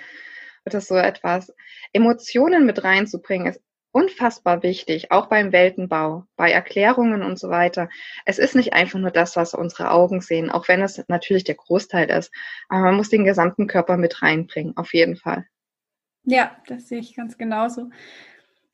[0.65, 1.53] oder so etwas.
[1.91, 3.61] Emotionen mit reinzubringen ist
[3.93, 7.89] unfassbar wichtig, auch beim Weltenbau, bei Erklärungen und so weiter.
[8.25, 11.55] Es ist nicht einfach nur das, was unsere Augen sehen, auch wenn es natürlich der
[11.55, 12.31] Großteil ist.
[12.69, 15.45] Aber man muss den gesamten Körper mit reinbringen, auf jeden Fall.
[16.25, 17.89] Ja, das sehe ich ganz genauso.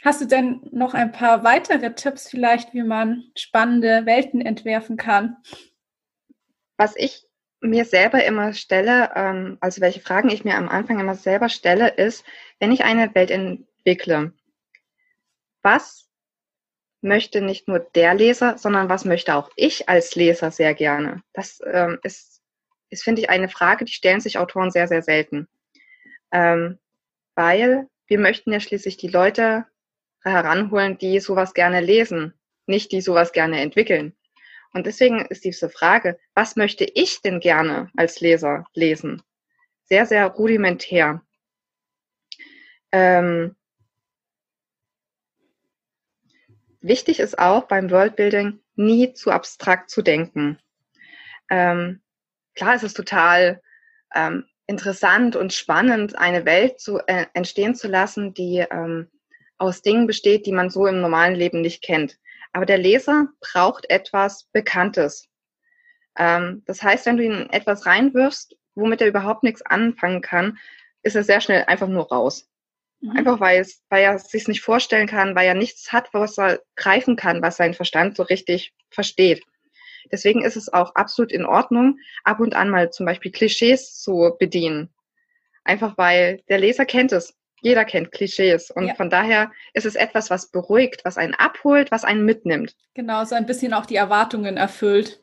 [0.03, 5.35] Hast du denn noch ein paar weitere Tipps vielleicht, wie man spannende Welten entwerfen kann?
[6.77, 7.28] Was ich
[7.61, 11.89] mir selber immer stelle, ähm, also welche Fragen ich mir am Anfang immer selber stelle,
[11.89, 12.23] ist,
[12.59, 14.33] wenn ich eine Welt entwickle,
[15.61, 16.09] was
[17.01, 21.23] möchte nicht nur der Leser, sondern was möchte auch ich als Leser sehr gerne?
[21.33, 22.41] Das ähm, ist,
[22.89, 25.47] ist finde ich, eine Frage, die stellen sich Autoren sehr, sehr selten.
[26.31, 26.79] Ähm,
[27.35, 29.65] weil wir möchten ja schließlich die Leute
[30.23, 32.33] heranholen, die sowas gerne lesen,
[32.65, 34.15] nicht die sowas gerne entwickeln.
[34.73, 39.23] Und deswegen ist diese Frage, was möchte ich denn gerne als Leser lesen?
[39.85, 41.23] Sehr, sehr rudimentär.
[42.91, 43.55] Ähm,
[46.81, 50.59] wichtig ist auch beim Worldbuilding nie zu abstrakt zu denken.
[51.49, 52.01] Ähm,
[52.55, 53.61] klar ist es total
[54.13, 59.09] ähm, interessant und spannend, eine Welt zu, äh, entstehen zu lassen, die ähm,
[59.57, 62.19] aus Dingen besteht, die man so im normalen Leben nicht kennt.
[62.51, 65.27] Aber der Leser braucht etwas Bekanntes.
[66.17, 70.57] Ähm, das heißt, wenn du ihn etwas reinwirfst, womit er überhaupt nichts anfangen kann,
[71.03, 72.49] ist er sehr schnell einfach nur raus.
[73.01, 73.11] Mhm.
[73.17, 76.61] Einfach weil, es, weil er sich nicht vorstellen kann, weil er nichts hat, was er
[76.75, 79.43] greifen kann, was sein Verstand so richtig versteht.
[80.11, 84.35] Deswegen ist es auch absolut in Ordnung, ab und an mal zum Beispiel Klischees zu
[84.39, 84.89] bedienen.
[85.63, 88.95] Einfach weil der Leser kennt es jeder kennt Klischees und ja.
[88.95, 92.75] von daher ist es etwas, was beruhigt, was einen abholt, was einen mitnimmt.
[92.93, 95.19] Genau, so ein bisschen auch die Erwartungen erfüllt.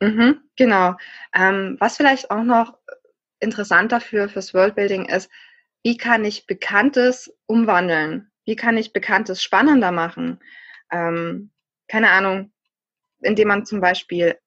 [0.00, 0.94] Mhm, genau.
[1.34, 2.78] Ähm, was vielleicht auch noch
[3.40, 5.30] interessanter für fürs Worldbuilding ist,
[5.82, 8.30] wie kann ich Bekanntes umwandeln?
[8.44, 10.40] Wie kann ich Bekanntes spannender machen?
[10.90, 11.50] Ähm,
[11.88, 12.52] keine Ahnung,
[13.20, 14.38] indem man zum Beispiel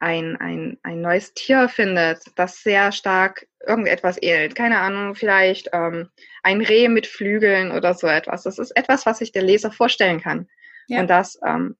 [0.00, 4.54] ein, ein, ein neues Tier findet, das sehr stark irgendetwas ähnelt.
[4.54, 6.08] Keine Ahnung, vielleicht ähm,
[6.42, 8.44] ein Reh mit Flügeln oder so etwas.
[8.44, 10.48] Das ist etwas, was sich der Leser vorstellen kann.
[10.86, 11.00] Ja.
[11.00, 11.76] Und das, ähm,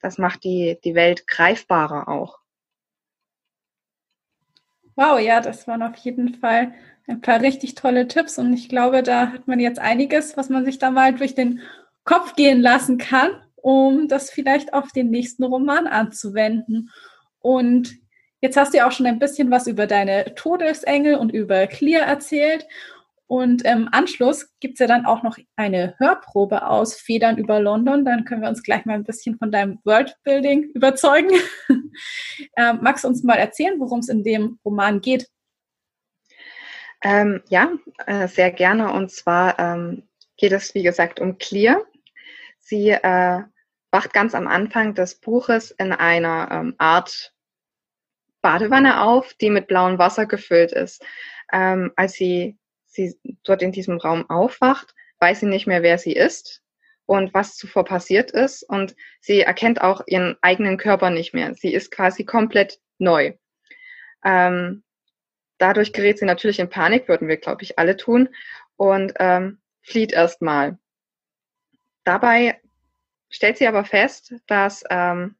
[0.00, 2.38] das macht die, die Welt greifbarer auch.
[4.94, 6.72] Wow, ja, das waren auf jeden Fall
[7.06, 10.64] ein paar richtig tolle Tipps und ich glaube, da hat man jetzt einiges, was man
[10.64, 11.60] sich da mal durch den
[12.04, 16.90] Kopf gehen lassen kann, um das vielleicht auf den nächsten Roman anzuwenden.
[17.42, 17.98] Und
[18.40, 22.06] jetzt hast du ja auch schon ein bisschen was über deine Todesengel und über Clear
[22.06, 22.66] erzählt.
[23.26, 28.04] Und im Anschluss gibt es ja dann auch noch eine Hörprobe aus Federn über London.
[28.04, 31.30] Dann können wir uns gleich mal ein bisschen von deinem Worldbuilding überzeugen.
[32.58, 35.28] ähm, magst du uns mal erzählen, worum es in dem Roman geht?
[37.02, 37.72] Ähm, ja,
[38.06, 38.92] äh, sehr gerne.
[38.92, 40.02] Und zwar ähm,
[40.36, 41.80] geht es, wie gesagt, um Clear.
[42.58, 43.42] Sie äh,
[43.92, 47.32] wacht ganz am Anfang des Buches in einer ähm, Art
[48.40, 51.04] Badewanne auf, die mit blauem Wasser gefüllt ist.
[51.52, 56.12] Ähm, als sie sie dort in diesem Raum aufwacht, weiß sie nicht mehr, wer sie
[56.12, 56.62] ist
[57.06, 58.62] und was zuvor passiert ist.
[58.62, 61.54] Und sie erkennt auch ihren eigenen Körper nicht mehr.
[61.54, 63.34] Sie ist quasi komplett neu.
[64.24, 64.82] Ähm,
[65.58, 68.28] dadurch gerät sie natürlich in Panik, würden wir, glaube ich, alle tun,
[68.76, 70.78] und ähm, flieht erstmal.
[72.04, 72.60] Dabei
[73.32, 75.34] stellt sie aber fest, dass ähm,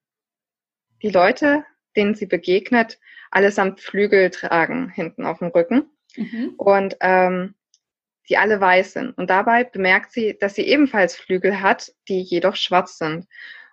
[1.02, 2.98] die Leute, denen sie begegnet,
[3.30, 5.84] allesamt Flügel tragen hinten auf dem Rücken
[6.16, 6.54] mhm.
[6.56, 7.54] und ähm,
[8.28, 9.16] die alle weiß sind.
[9.18, 13.26] Und dabei bemerkt sie, dass sie ebenfalls Flügel hat, die jedoch schwarz sind.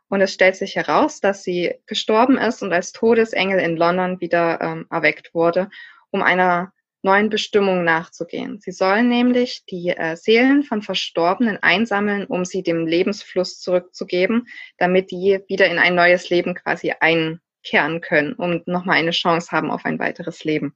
[0.09, 4.59] Und es stellt sich heraus, dass sie gestorben ist und als Todesengel in London wieder
[4.59, 5.69] ähm, erweckt wurde,
[6.09, 8.59] um einer neuen Bestimmung nachzugehen.
[8.59, 15.11] Sie sollen nämlich die äh, Seelen von Verstorbenen einsammeln, um sie dem Lebensfluss zurückzugeben, damit
[15.11, 19.85] die wieder in ein neues Leben quasi einkehren können und nochmal eine Chance haben auf
[19.85, 20.75] ein weiteres Leben.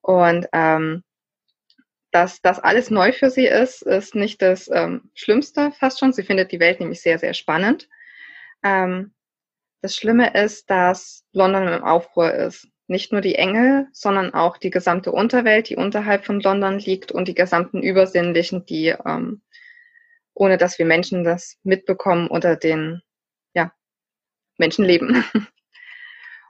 [0.00, 1.04] Und ähm,
[2.10, 6.12] dass das alles neu für sie ist, ist nicht das ähm, Schlimmste fast schon.
[6.12, 7.88] Sie findet die Welt nämlich sehr, sehr spannend.
[8.64, 9.14] Ähm,
[9.82, 12.68] das Schlimme ist, dass London im Aufruhr ist.
[12.90, 17.28] Nicht nur die Engel, sondern auch die gesamte Unterwelt, die unterhalb von London liegt und
[17.28, 19.42] die gesamten Übersinnlichen, die, ähm,
[20.34, 23.00] ohne dass wir Menschen das mitbekommen, unter den
[23.54, 23.72] ja,
[24.58, 25.24] Menschen leben.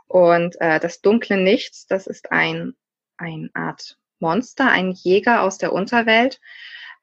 [0.09, 2.75] Und äh, das dunkle Nichts, das ist ein
[3.19, 6.41] eine Art Monster, ein Jäger aus der Unterwelt,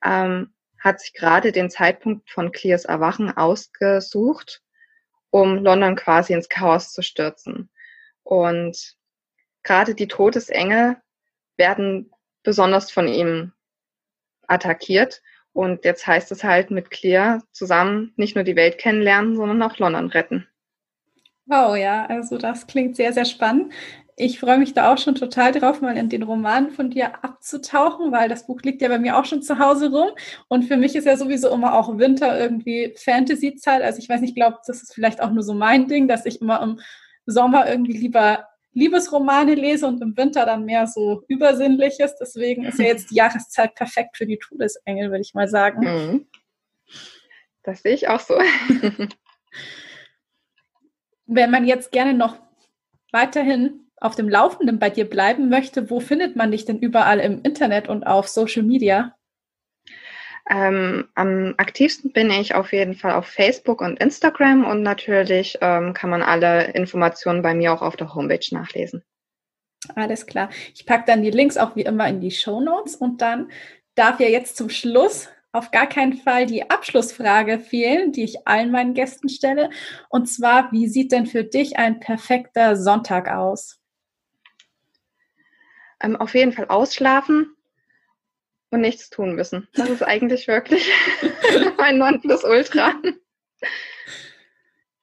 [0.04, 4.64] ähm, hat sich gerade den Zeitpunkt von Clears Erwachen ausgesucht,
[5.30, 7.70] um London quasi ins Chaos zu stürzen.
[8.24, 8.98] Und
[9.68, 10.98] gerade die Todesengel
[11.58, 12.12] werden
[12.44, 13.52] besonders von ihm
[14.48, 15.22] attackiert.
[15.52, 19.78] Und jetzt heißt es halt mit Clear zusammen nicht nur die Welt kennenlernen, sondern auch
[19.78, 20.48] London retten.
[21.46, 23.74] Wow, ja, also das klingt sehr, sehr spannend.
[24.16, 28.12] Ich freue mich da auch schon total drauf, mal in den Roman von dir abzutauchen,
[28.12, 30.10] weil das Buch liegt ja bei mir auch schon zu Hause rum.
[30.48, 33.82] Und für mich ist ja sowieso immer auch Winter irgendwie Fantasy-Zeit.
[33.82, 36.26] Also ich weiß nicht, ich glaube, das ist vielleicht auch nur so mein Ding, dass
[36.26, 36.80] ich immer im
[37.26, 42.16] Sommer irgendwie lieber Liebesromane lese und im Winter dann mehr so Übersinnliches.
[42.20, 45.82] Deswegen ist ja jetzt die Jahreszeit perfekt für die Todesengel, würde ich mal sagen.
[45.82, 46.28] Mhm.
[47.64, 48.36] Das sehe ich auch so.
[51.26, 52.38] Wenn man jetzt gerne noch
[53.12, 57.42] weiterhin auf dem Laufenden bei dir bleiben möchte, wo findet man dich denn überall im
[57.42, 59.17] Internet und auf Social Media?
[60.50, 65.94] Ähm, am aktivsten bin ich auf jeden Fall auf Facebook und Instagram und natürlich ähm,
[65.94, 69.04] kann man alle Informationen bei mir auch auf der Homepage nachlesen.
[69.96, 70.50] Alles klar.
[70.74, 73.52] Ich packe dann die Links auch wie immer in die Show Notes und dann
[73.96, 78.72] darf ja jetzt zum Schluss auf gar keinen Fall die Abschlussfrage fehlen, die ich allen
[78.72, 79.70] meinen Gästen stelle.
[80.10, 83.80] Und zwar, wie sieht denn für dich ein perfekter Sonntag aus?
[86.02, 87.56] ähm, auf jeden Fall ausschlafen
[88.70, 89.68] und nichts tun müssen.
[89.74, 90.90] Das ist eigentlich wirklich
[91.78, 92.94] mein Nonplusultra.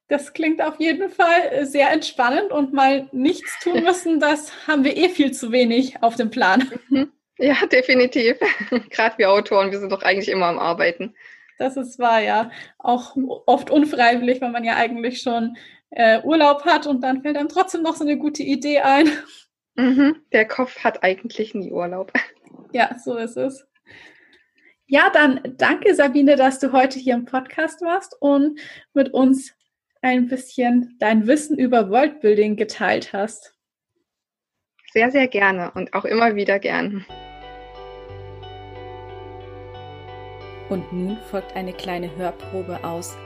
[0.09, 4.97] Das klingt auf jeden Fall sehr entspannend und mal nichts tun müssen, das haben wir
[4.97, 6.71] eh viel zu wenig auf dem Plan.
[6.89, 7.11] Mhm.
[7.39, 8.37] Ja, definitiv.
[8.91, 11.15] Gerade wir Autoren, wir sind doch eigentlich immer am Arbeiten.
[11.59, 12.51] Das ist wahr, ja.
[12.79, 15.57] Auch oft unfreiwillig, weil man ja eigentlich schon
[15.91, 19.11] äh, Urlaub hat und dann fällt einem trotzdem noch so eine gute Idee ein.
[19.77, 22.13] Mhm, der Kopf hat eigentlich nie Urlaub.
[22.75, 23.65] Ja, so ist es.
[24.87, 28.59] Ja, dann danke Sabine, dass du heute hier im Podcast warst und
[28.95, 29.55] mit uns
[30.03, 33.55] ein bisschen dein Wissen über Worldbuilding geteilt hast.
[34.93, 37.07] Sehr, sehr gerne und auch immer wieder gern.
[40.69, 43.17] Und nun folgt eine kleine Hörprobe aus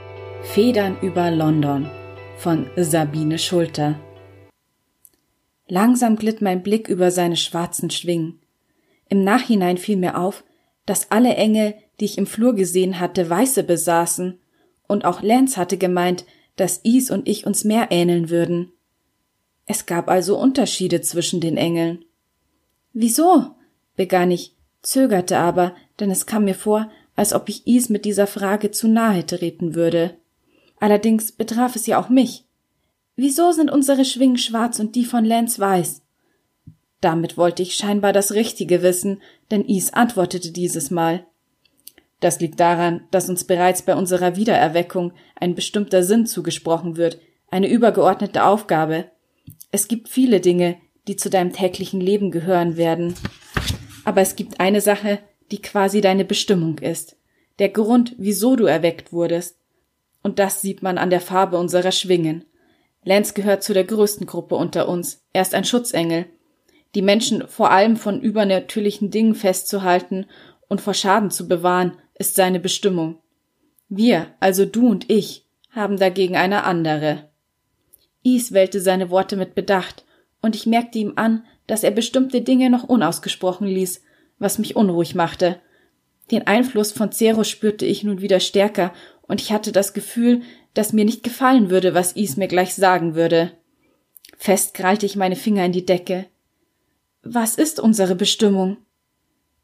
[0.42, 1.88] Federn über London
[2.36, 3.98] von Sabine Schulter.
[5.68, 8.42] Langsam glitt mein Blick über seine schwarzen Schwingen.
[9.08, 10.44] Im Nachhinein fiel mir auf,
[10.86, 14.38] dass alle Engel, die ich im Flur gesehen hatte, weiße besaßen,
[14.86, 16.24] und auch Lance hatte gemeint,
[16.56, 18.72] dass Is und ich uns mehr ähneln würden.
[19.66, 22.04] Es gab also Unterschiede zwischen den Engeln.
[22.92, 23.54] Wieso?
[23.96, 28.26] begann ich, zögerte aber, denn es kam mir vor, als ob ich Is mit dieser
[28.26, 30.16] Frage zu nahe treten würde.
[30.80, 32.44] Allerdings betraf es ja auch mich.
[33.16, 36.02] Wieso sind unsere Schwingen schwarz und die von Lance weiß?
[37.00, 41.24] Damit wollte ich scheinbar das Richtige wissen, denn Is antwortete dieses Mal.
[42.20, 47.18] Das liegt daran, dass uns bereits bei unserer Wiedererweckung ein bestimmter Sinn zugesprochen wird,
[47.50, 49.06] eine übergeordnete Aufgabe.
[49.70, 50.76] Es gibt viele Dinge,
[51.06, 53.14] die zu deinem täglichen Leben gehören werden.
[54.04, 55.20] Aber es gibt eine Sache,
[55.50, 57.16] die quasi deine Bestimmung ist.
[57.58, 59.56] Der Grund, wieso du erweckt wurdest.
[60.22, 62.44] Und das sieht man an der Farbe unserer Schwingen.
[63.04, 65.22] Lance gehört zu der größten Gruppe unter uns.
[65.32, 66.26] Er ist ein Schutzengel.
[66.94, 70.26] Die Menschen vor allem von übernatürlichen Dingen festzuhalten
[70.68, 73.18] und vor Schaden zu bewahren, ist seine Bestimmung.
[73.88, 77.28] Wir, also du und ich, haben dagegen eine andere.
[78.22, 80.04] Is wählte seine Worte mit Bedacht,
[80.42, 84.02] und ich merkte ihm an, dass er bestimmte Dinge noch unausgesprochen ließ,
[84.38, 85.60] was mich unruhig machte.
[86.30, 90.42] Den Einfluss von Zero spürte ich nun wieder stärker, und ich hatte das Gefühl,
[90.74, 93.52] dass mir nicht gefallen würde, was Is mir gleich sagen würde.
[94.36, 96.26] Fest krallte ich meine Finger in die Decke.
[97.30, 98.78] Was ist unsere Bestimmung?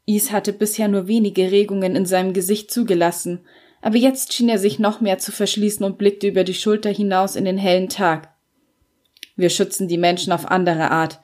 [0.05, 3.39] Is hatte bisher nur wenige Regungen in seinem Gesicht zugelassen,
[3.81, 7.35] aber jetzt schien er sich noch mehr zu verschließen und blickte über die Schulter hinaus
[7.35, 8.35] in den hellen Tag.
[9.35, 11.21] Wir schützen die Menschen auf andere Art,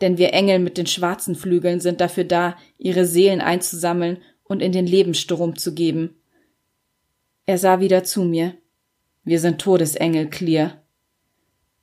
[0.00, 4.70] denn wir Engel mit den schwarzen Flügeln sind dafür da, ihre Seelen einzusammeln und in
[4.70, 6.14] den Lebensstrom zu geben.
[7.46, 8.54] Er sah wieder zu mir.
[9.24, 10.84] Wir sind Todesengel, Clear.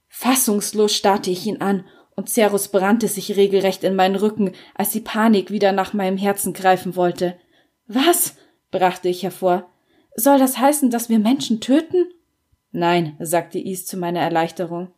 [0.08, 1.84] Fassungslos starrte ich ihn an,
[2.18, 6.52] und Cerus brannte sich regelrecht in meinen Rücken, als die Panik wieder nach meinem Herzen
[6.52, 7.38] greifen wollte.
[7.88, 8.36] Was?
[8.72, 9.70] brachte ich hervor.
[10.16, 12.08] Soll das heißen, dass wir Menschen töten?
[12.72, 14.90] Nein, sagte Is zu meiner Erleichterung.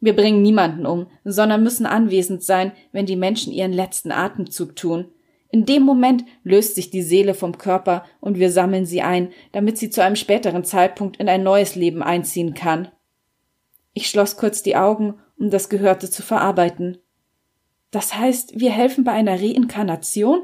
[0.00, 5.06] Wir bringen niemanden um, sondern müssen anwesend sein, wenn die Menschen ihren letzten Atemzug tun.
[5.50, 9.78] In dem Moment löst sich die Seele vom Körper und wir sammeln sie ein, damit
[9.78, 12.88] sie zu einem späteren Zeitpunkt in ein neues Leben einziehen kann.
[13.92, 16.98] Ich schloss kurz die Augen, um das Gehörte zu verarbeiten.
[17.90, 20.42] Das heißt, wir helfen bei einer Reinkarnation?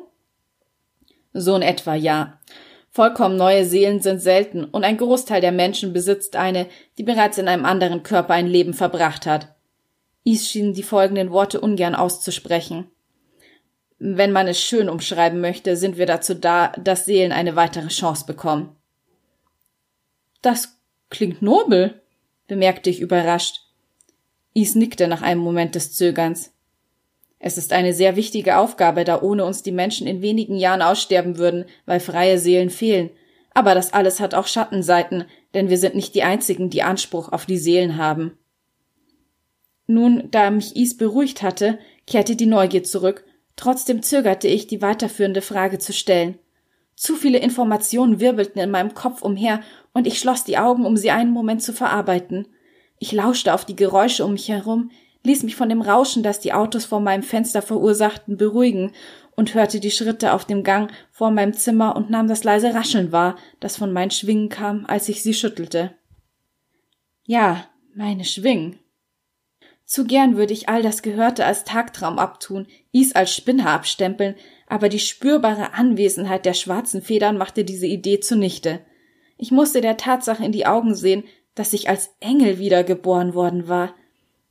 [1.32, 2.40] So in etwa ja.
[2.90, 6.66] Vollkommen neue Seelen sind selten und ein Großteil der Menschen besitzt eine,
[6.96, 9.54] die bereits in einem anderen Körper ein Leben verbracht hat.
[10.24, 12.90] Is schien die folgenden Worte ungern auszusprechen.
[13.98, 18.24] Wenn man es schön umschreiben möchte, sind wir dazu da, dass Seelen eine weitere Chance
[18.26, 18.74] bekommen.
[20.40, 20.78] Das
[21.10, 22.00] klingt nobel,
[22.46, 23.65] bemerkte ich überrascht.
[24.56, 26.50] Is nickte nach einem Moment des Zögerns.
[27.38, 31.36] Es ist eine sehr wichtige Aufgabe, da ohne uns die Menschen in wenigen Jahren aussterben
[31.36, 33.10] würden, weil freie Seelen fehlen.
[33.52, 37.44] Aber das alles hat auch Schattenseiten, denn wir sind nicht die einzigen, die Anspruch auf
[37.44, 38.38] die Seelen haben.
[39.86, 43.26] Nun, da mich Is beruhigt hatte, kehrte die Neugier zurück,
[43.56, 46.38] trotzdem zögerte ich, die weiterführende Frage zu stellen.
[46.94, 49.60] Zu viele Informationen wirbelten in meinem Kopf umher,
[49.92, 52.48] und ich schloss die Augen, um sie einen Moment zu verarbeiten.
[52.98, 54.90] Ich lauschte auf die Geräusche um mich herum,
[55.22, 58.92] ließ mich von dem Rauschen, das die Autos vor meinem Fenster verursachten, beruhigen
[59.34, 63.12] und hörte die Schritte auf dem Gang vor meinem Zimmer und nahm das leise Rascheln
[63.12, 65.94] wahr, das von meinen Schwingen kam, als ich sie schüttelte.
[67.24, 68.78] Ja, meine Schwingen.
[69.84, 74.34] Zu gern würde ich all das Gehörte als Tagtraum abtun, Is als Spinner abstempeln,
[74.66, 78.80] aber die spürbare Anwesenheit der schwarzen Federn machte diese Idee zunichte.
[79.36, 81.24] Ich musste der Tatsache in die Augen sehen,
[81.56, 83.94] dass ich als Engel wiedergeboren worden war,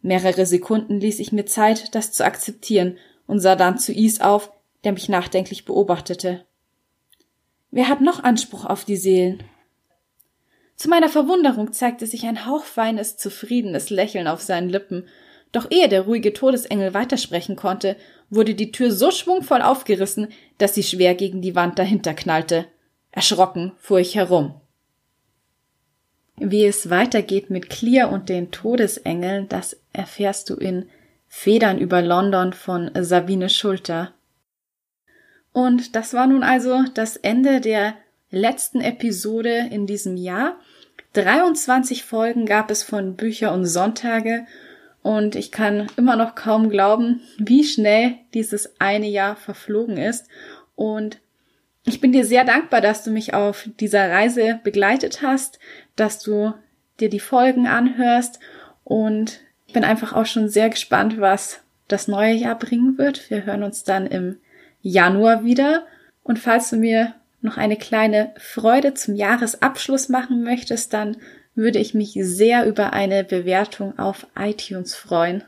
[0.05, 4.51] Mehrere Sekunden ließ ich mir Zeit, das zu akzeptieren, und sah dann zu Is auf,
[4.83, 6.45] der mich nachdenklich beobachtete.
[7.71, 9.41] Wer hat noch Anspruch auf die Seelen?
[10.75, 15.07] Zu meiner Verwunderung zeigte sich ein hauchfeines, zufriedenes Lächeln auf seinen Lippen,
[15.51, 17.95] doch ehe der ruhige Todesengel weitersprechen konnte,
[18.29, 20.27] wurde die Tür so schwungvoll aufgerissen,
[20.59, 22.67] dass sie schwer gegen die Wand dahinter knallte.
[23.11, 24.61] Erschrocken fuhr ich herum.
[26.37, 30.89] Wie es weitergeht mit Clear und den Todesengeln, das erfährst du in
[31.27, 34.13] Federn über London von Sabine Schulter.
[35.53, 37.95] Und das war nun also das Ende der
[38.29, 40.59] letzten Episode in diesem Jahr.
[41.13, 44.45] 23 Folgen gab es von Bücher und Sonntage
[45.01, 50.27] und ich kann immer noch kaum glauben, wie schnell dieses eine Jahr verflogen ist.
[50.75, 51.19] Und
[51.85, 55.59] ich bin dir sehr dankbar, dass du mich auf dieser Reise begleitet hast,
[55.95, 56.53] dass du
[56.99, 58.39] dir die Folgen anhörst
[58.83, 63.29] und ich bin einfach auch schon sehr gespannt, was das neue Jahr bringen wird.
[63.29, 64.37] Wir hören uns dann im
[64.81, 65.85] Januar wieder
[66.23, 71.17] und falls du mir noch eine kleine Freude zum Jahresabschluss machen möchtest, dann
[71.53, 75.43] würde ich mich sehr über eine Bewertung auf iTunes freuen.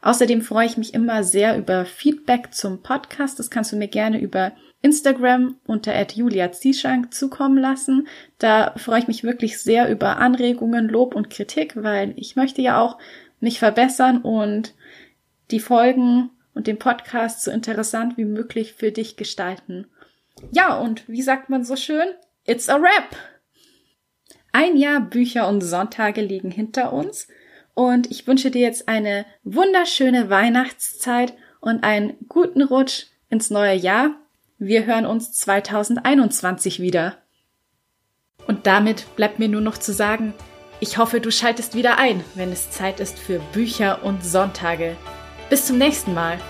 [0.00, 3.38] Außerdem freue ich mich immer sehr über Feedback zum Podcast.
[3.38, 8.06] Das kannst du mir gerne über Instagram unter Julia Zieschank zukommen lassen.
[8.38, 12.80] Da freue ich mich wirklich sehr über Anregungen, Lob und Kritik, weil ich möchte ja
[12.80, 12.98] auch
[13.40, 14.74] mich verbessern und
[15.50, 19.86] die Folgen und den Podcast so interessant wie möglich für dich gestalten.
[20.52, 22.08] Ja, und wie sagt man so schön?
[22.44, 23.16] It's a wrap!
[24.52, 27.28] Ein Jahr Bücher und Sonntage liegen hinter uns
[27.74, 34.16] und ich wünsche dir jetzt eine wunderschöne Weihnachtszeit und einen guten Rutsch ins neue Jahr.
[34.60, 37.18] Wir hören uns 2021 wieder.
[38.48, 40.34] Und damit bleibt mir nur noch zu sagen,
[40.80, 44.96] ich hoffe, du schaltest wieder ein, wenn es Zeit ist für Bücher und Sonntage.
[45.48, 46.40] Bis zum nächsten Mal.